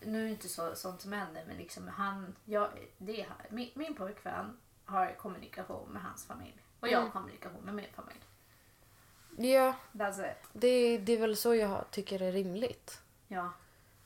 nu 0.00 0.20
är 0.20 0.24
det 0.24 0.30
inte 0.30 0.48
så, 0.48 0.74
sånt 0.74 1.00
som 1.00 1.12
händer, 1.12 1.44
men 1.46 1.56
liksom 1.56 1.88
han, 1.88 2.36
jag, 2.44 2.70
det 2.98 3.26
min, 3.48 3.70
min 3.74 3.94
pojkvän 3.94 4.56
har 4.84 5.14
kommunikation 5.18 5.88
med 5.92 6.02
hans 6.02 6.26
familj. 6.26 6.58
Och 6.80 6.88
jag 6.88 6.98
har 6.98 7.02
Mm. 7.02 7.12
kommunikation 7.12 7.60
med 7.64 7.74
min 7.74 7.92
familj. 7.94 8.20
Ja, 9.54 9.74
That's 9.92 10.30
it. 10.32 10.48
det, 10.52 10.98
det 10.98 11.12
är 11.12 11.18
väl 11.20 11.36
så 11.36 11.54
jag 11.54 11.84
tycker 11.90 12.22
är 12.22 12.32
rimligt. 12.32 13.00
Ja. 13.28 13.52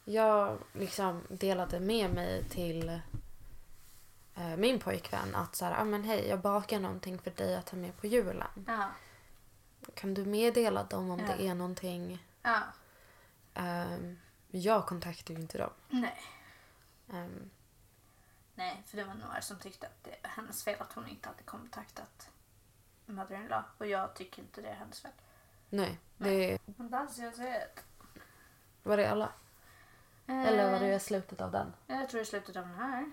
Jag 0.04 0.58
liksom 0.72 1.22
delade 1.28 1.80
med 1.80 2.14
mig 2.14 2.44
till 2.44 3.00
min 4.56 4.80
pojkvän 4.80 5.34
att 5.34 5.56
så 5.56 5.64
här, 5.64 5.80
ah, 5.80 5.84
men 5.84 6.04
hej, 6.04 6.28
jag 6.28 6.40
bakar 6.40 6.80
någonting 6.80 7.18
för 7.18 7.30
dig 7.30 7.56
att 7.56 7.66
ta 7.66 7.76
med 7.76 7.96
på 7.96 8.06
julen. 8.06 8.64
Ja. 8.66 8.90
Kan 9.94 10.14
du 10.14 10.24
meddela 10.24 10.84
dem 10.84 11.10
om 11.10 11.18
Ja. 11.20 11.26
det 11.36 11.46
är 11.48 11.54
någonting? 11.54 12.26
ja. 12.42 12.60
Ehm, 13.54 14.18
jag 14.50 14.86
kontaktar 14.86 15.34
ju 15.34 15.40
inte 15.40 15.58
dem. 15.58 15.70
Nej. 15.88 16.20
Ehm, 17.12 17.50
Nej, 18.54 18.82
för 18.86 18.96
det 18.96 19.04
var 19.04 19.14
några 19.14 19.40
som 19.40 19.58
tyckte 19.58 19.86
att 19.86 20.04
det 20.04 20.10
är 20.22 20.28
hennes 20.28 20.64
fel 20.64 20.76
att 20.80 20.92
hon 20.92 21.08
inte 21.08 21.28
hade 21.28 21.42
kontaktat 21.42 22.30
mother-in-law. 23.06 23.62
Och 23.78 23.86
jag 23.86 24.14
tycker 24.14 24.42
inte 24.42 24.60
det 24.62 24.68
är 24.68 24.74
hennes 24.74 25.00
fel. 25.00 25.10
nej, 25.70 25.98
det 26.16 26.58
Men 26.76 26.88
that's 26.90 27.20
just 27.22 27.38
it. 27.38 27.84
var 28.82 28.96
det 28.96 29.10
alla. 29.10 29.32
Eller 30.26 30.72
var 30.72 30.80
det 30.80 31.00
slutet 31.00 31.40
av 31.40 31.50
den? 31.52 31.72
Eh, 31.88 32.00
Jag 32.00 32.08
tror 32.08 32.22
i 32.22 32.24
slutet 32.24 32.56
av 32.56 32.62
den 32.66 32.74
här. 32.74 33.12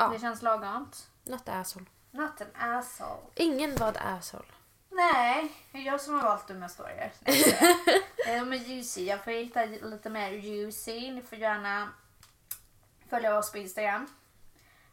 Ja. 0.00 0.08
Det 0.08 0.18
känns 0.18 0.42
lagamt. 0.42 1.10
Not 1.24 1.48
asshole. 1.48 1.86
Not 2.10 2.40
an 2.40 2.48
asshole. 2.54 3.20
Ingen 3.34 3.76
var 3.76 3.96
asshole. 4.00 4.44
Nej, 4.90 5.52
det 5.72 5.78
är 5.78 5.82
jag 5.82 6.00
som 6.00 6.14
har 6.14 6.22
valt 6.22 6.48
dumma 6.48 6.66
historier. 6.66 7.12
Nej, 7.20 7.40
jag 7.46 7.46
skojar. 7.46 8.44
De 8.44 8.52
är 8.52 8.56
juicy. 8.56 9.04
Jag 9.04 9.24
får 9.24 9.30
hitta 9.30 9.64
lite 9.64 10.10
mer 10.10 10.30
juicy. 10.30 11.12
Ni 11.12 11.22
får 11.22 11.38
gärna 11.38 11.92
följa 13.08 13.38
oss 13.38 13.52
på 13.52 13.58
Instagram. 13.58 14.06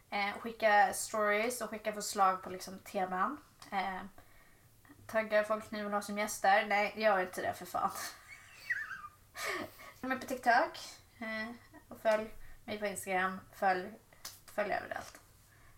Eh, 0.10 0.40
skicka 0.40 0.94
stories 0.94 1.62
och 1.62 1.70
skicka 1.70 1.94
förslag 1.94 2.44
på 2.44 2.50
liksom 2.50 2.80
teman. 2.80 3.38
Eh, 3.72 4.02
tagga 5.08 5.44
folk 5.44 5.72
ni 5.72 5.84
vill 5.84 5.94
ha 5.94 6.02
som 6.02 6.18
gäster. 6.18 6.66
Nej, 6.66 6.94
gör 6.96 7.20
inte 7.20 7.42
det 7.42 7.54
för 7.54 7.66
fan. 7.66 7.92
Jag 10.02 10.12
är 10.12 10.16
på 10.16 10.28
TikTok. 10.28 10.80
Eh, 11.20 11.50
och 11.90 12.00
följ 12.02 12.30
mig 12.66 12.80
på 12.80 12.86
Instagram. 12.86 13.40
Följ, 13.54 13.90
följ 14.58 14.74
överallt. 14.74 15.20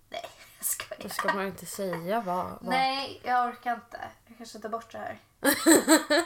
Nej, 0.09 0.25
jag 0.57 0.65
skojar. 0.65 1.03
Då 1.03 1.09
ska 1.09 1.33
man 1.33 1.47
inte 1.47 1.65
säga 1.65 2.21
vad... 2.21 2.45
vad. 2.49 2.63
Nej, 2.63 3.21
jag 3.23 3.49
orkar 3.49 3.75
inte. 3.75 4.09
Jag 4.27 4.37
kanske 4.37 4.59
tar 4.59 4.69
bort 4.69 4.91
det 4.91 4.97
här. 4.97 5.19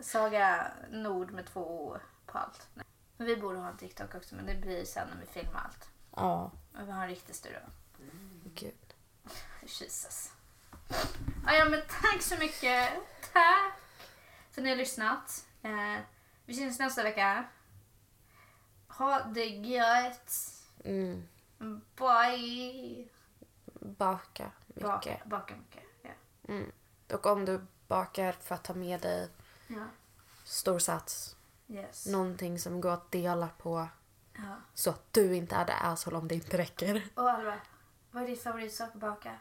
Saga 0.00 0.72
Nord 0.90 1.30
med 1.30 1.46
två 1.46 1.60
O 1.60 1.96
på 2.26 2.38
allt. 2.38 2.68
Nej. 2.74 2.84
Vi 3.16 3.36
borde 3.36 3.58
ha 3.58 3.68
en 3.68 3.76
TikTok 3.76 4.14
också, 4.14 4.34
men 4.34 4.46
det 4.46 4.54
blir 4.54 4.84
sen 4.84 5.08
när 5.08 5.20
vi 5.20 5.26
filmar 5.26 5.60
allt. 5.64 5.88
Ja, 6.16 6.50
Och 6.80 6.88
vi 6.88 6.92
har 6.92 7.02
en 7.02 7.08
riktig 7.08 7.34
studio. 7.34 7.58
gud. 8.54 8.94
Jesus. 9.62 10.32
Ja, 11.46 11.52
ja, 11.54 11.64
men 11.64 11.82
tack 11.88 12.22
så 12.22 12.36
mycket. 12.38 12.90
Tack 13.32 13.72
för 14.50 14.60
att 14.60 14.64
ni 14.64 14.68
har 14.68 14.76
lyssnat. 14.76 15.46
Eh, 15.62 15.96
vi 16.44 16.54
syns 16.54 16.78
nästa 16.78 17.02
vecka. 17.02 17.44
Ha 18.88 19.20
det 19.20 19.44
gött. 19.46 20.32
Mm. 20.84 21.28
Bye. 21.58 23.08
Baka 23.80 24.50
Baka, 24.66 24.96
mycket. 25.10 25.24
baka 25.24 25.54
mycket. 25.56 25.82
Ja. 26.02 26.10
Mm. 26.48 26.72
Och 27.12 27.26
om 27.26 27.44
du 27.44 27.66
bakar 27.86 28.32
för 28.32 28.54
att 28.54 28.64
ta 28.64 28.74
med 28.74 29.00
dig 29.00 29.28
ja. 29.66 29.84
stor 30.44 30.78
sats, 30.78 31.34
Yes. 31.70 32.06
någonting 32.06 32.58
som 32.58 32.80
går 32.80 32.90
att 32.90 33.10
dela 33.10 33.48
på 33.58 33.88
Ja. 34.32 34.42
så 34.74 34.90
att 34.90 35.12
du 35.12 35.36
inte 35.36 35.56
är 35.56 35.64
det 35.64 35.74
asshole 35.74 36.16
om 36.16 36.28
det 36.28 36.34
inte 36.34 36.58
räcker. 36.58 37.08
Och 37.14 37.30
Alva, 37.30 37.54
vad 38.10 38.22
är 38.22 38.26
din 38.26 38.36
favoritsak 38.36 38.88
att 38.88 39.00
baka? 39.00 39.28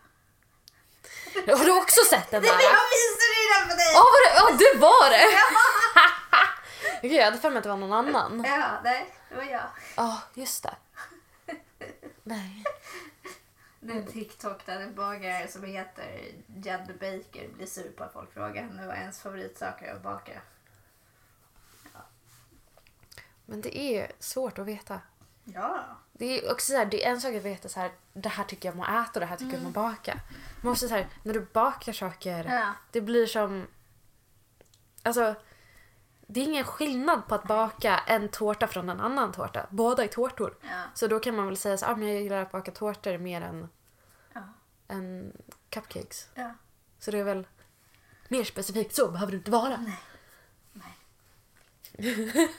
Har 1.36 1.66
du 1.66 1.82
också 1.82 2.00
sett 2.10 2.32
den 2.32 2.42
där? 2.44 2.50
Jag 2.50 2.56
visade 2.94 3.60
den 3.60 3.70
för 3.70 3.76
dig! 3.78 3.92
Ja, 3.94 4.04
det? 4.24 4.36
Ja, 4.36 4.58
det 4.58 4.80
var 4.80 5.10
det! 5.10 5.26
Okej, 6.98 7.16
jag 7.18 7.26
hade 7.26 7.38
för 7.38 7.50
mig 7.50 7.58
att 7.58 7.64
det 7.64 7.70
var 7.70 7.78
någon 7.78 7.94
annan. 7.94 8.44
Ja, 8.48 8.80
nej, 8.84 9.16
det 9.30 9.36
var 9.36 9.44
jag. 9.44 9.64
Ja, 9.96 10.22
just 10.34 10.64
det. 10.64 10.76
Nej. 12.28 12.64
Det 13.80 13.94
är 13.94 13.98
en 13.98 14.06
TikTok 14.06 14.66
där 14.66 14.80
en 14.82 14.96
bagare 14.96 15.48
som 15.48 15.64
heter 15.64 16.22
Jed 16.48 16.88
Baker 17.00 17.50
blir 17.56 17.66
sur 17.66 17.92
på 17.92 18.04
att 18.04 18.14
folk 18.14 18.34
frågar 18.34 18.64
henne 18.64 18.88
vad 18.88 18.96
ens 18.96 19.20
favoritsak 19.22 19.82
är 19.82 19.96
att 19.96 20.04
baka. 20.04 20.42
Men 23.46 23.62
det 23.62 23.78
är 23.78 24.12
svårt 24.20 24.60
att 24.60 24.66
veta. 24.66 25.02
Ja. 25.44 25.86
Det 26.14 26.26
är 26.26 26.52
också 26.52 26.72
så 26.72 26.78
här, 26.78 26.86
det 26.86 27.06
är 27.06 27.12
en 27.12 27.22
sak 27.22 27.36
att 27.36 27.44
veta 27.44 27.70
så 27.70 27.80
här, 27.80 27.92
det 28.14 28.30
här 28.30 28.44
tycker 28.44 28.70
jag 28.70 28.76
om 28.76 28.82
att 28.82 29.10
äta 29.10 29.14
och 29.14 29.20
det 29.20 29.26
här 29.26 29.38
tycker 29.38 29.52
jag 29.52 29.62
om 29.62 29.68
att 29.68 29.74
baka. 29.74 30.20
Man 30.62 30.70
måste 30.72 30.88
så 30.88 30.96
här, 30.96 31.08
när 31.24 31.34
du 31.34 31.42
bakar 31.54 31.94
saker, 31.94 32.46
Ja. 32.46 32.74
det 32.92 33.02
blir 33.02 33.26
som... 33.26 33.68
Alltså, 35.04 35.36
det 36.28 36.40
är 36.40 36.44
ingen 36.44 36.64
skillnad 36.66 37.28
på 37.28 37.36
att 37.36 37.44
baka 37.44 37.98
en 37.98 38.30
tårta 38.30 38.68
från 38.68 38.90
en 38.90 39.00
annan 39.00 39.32
tårta. 39.32 39.68
Båda 39.70 40.04
är 40.04 40.08
tårtor. 40.08 40.58
Ja. 40.62 40.68
Så 40.94 41.08
då 41.08 41.20
kan 41.20 41.36
man 41.36 41.46
väl 41.46 41.58
säga 41.58 41.78
så 41.78 41.86
ah, 41.86 41.96
men 41.96 42.08
jag 42.08 42.22
gillar 42.22 42.42
att 42.42 42.52
baka 42.52 42.72
tårtor 42.72 43.18
mer 43.18 43.42
än, 43.42 43.70
Ja. 44.34 44.42
än 44.88 45.34
cupcakes. 45.70 46.30
ja. 46.36 46.52
Så 47.00 47.12
det 47.12 47.20
är 47.20 47.24
väl 47.24 47.48
mer 48.28 48.44
specifikt 48.44 48.96
så 48.96 49.08
behöver 49.12 49.32
det 49.32 49.38
inte 49.38 49.52
vara. 49.52 49.78
Nej. 49.78 50.00
Nej. 50.74 50.98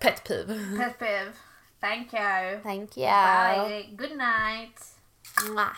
Pet 0.00 0.24
peeve. 0.28 0.78
Pet 0.78 0.98
peeve. 0.98 1.32
Thank 1.80 2.12
you. 2.14 2.62
Thank 2.62 2.96
you. 2.96 3.06
Bye. 3.06 3.96
Good 3.96 4.16
night. 4.16 4.80
Mwah. 5.50 5.76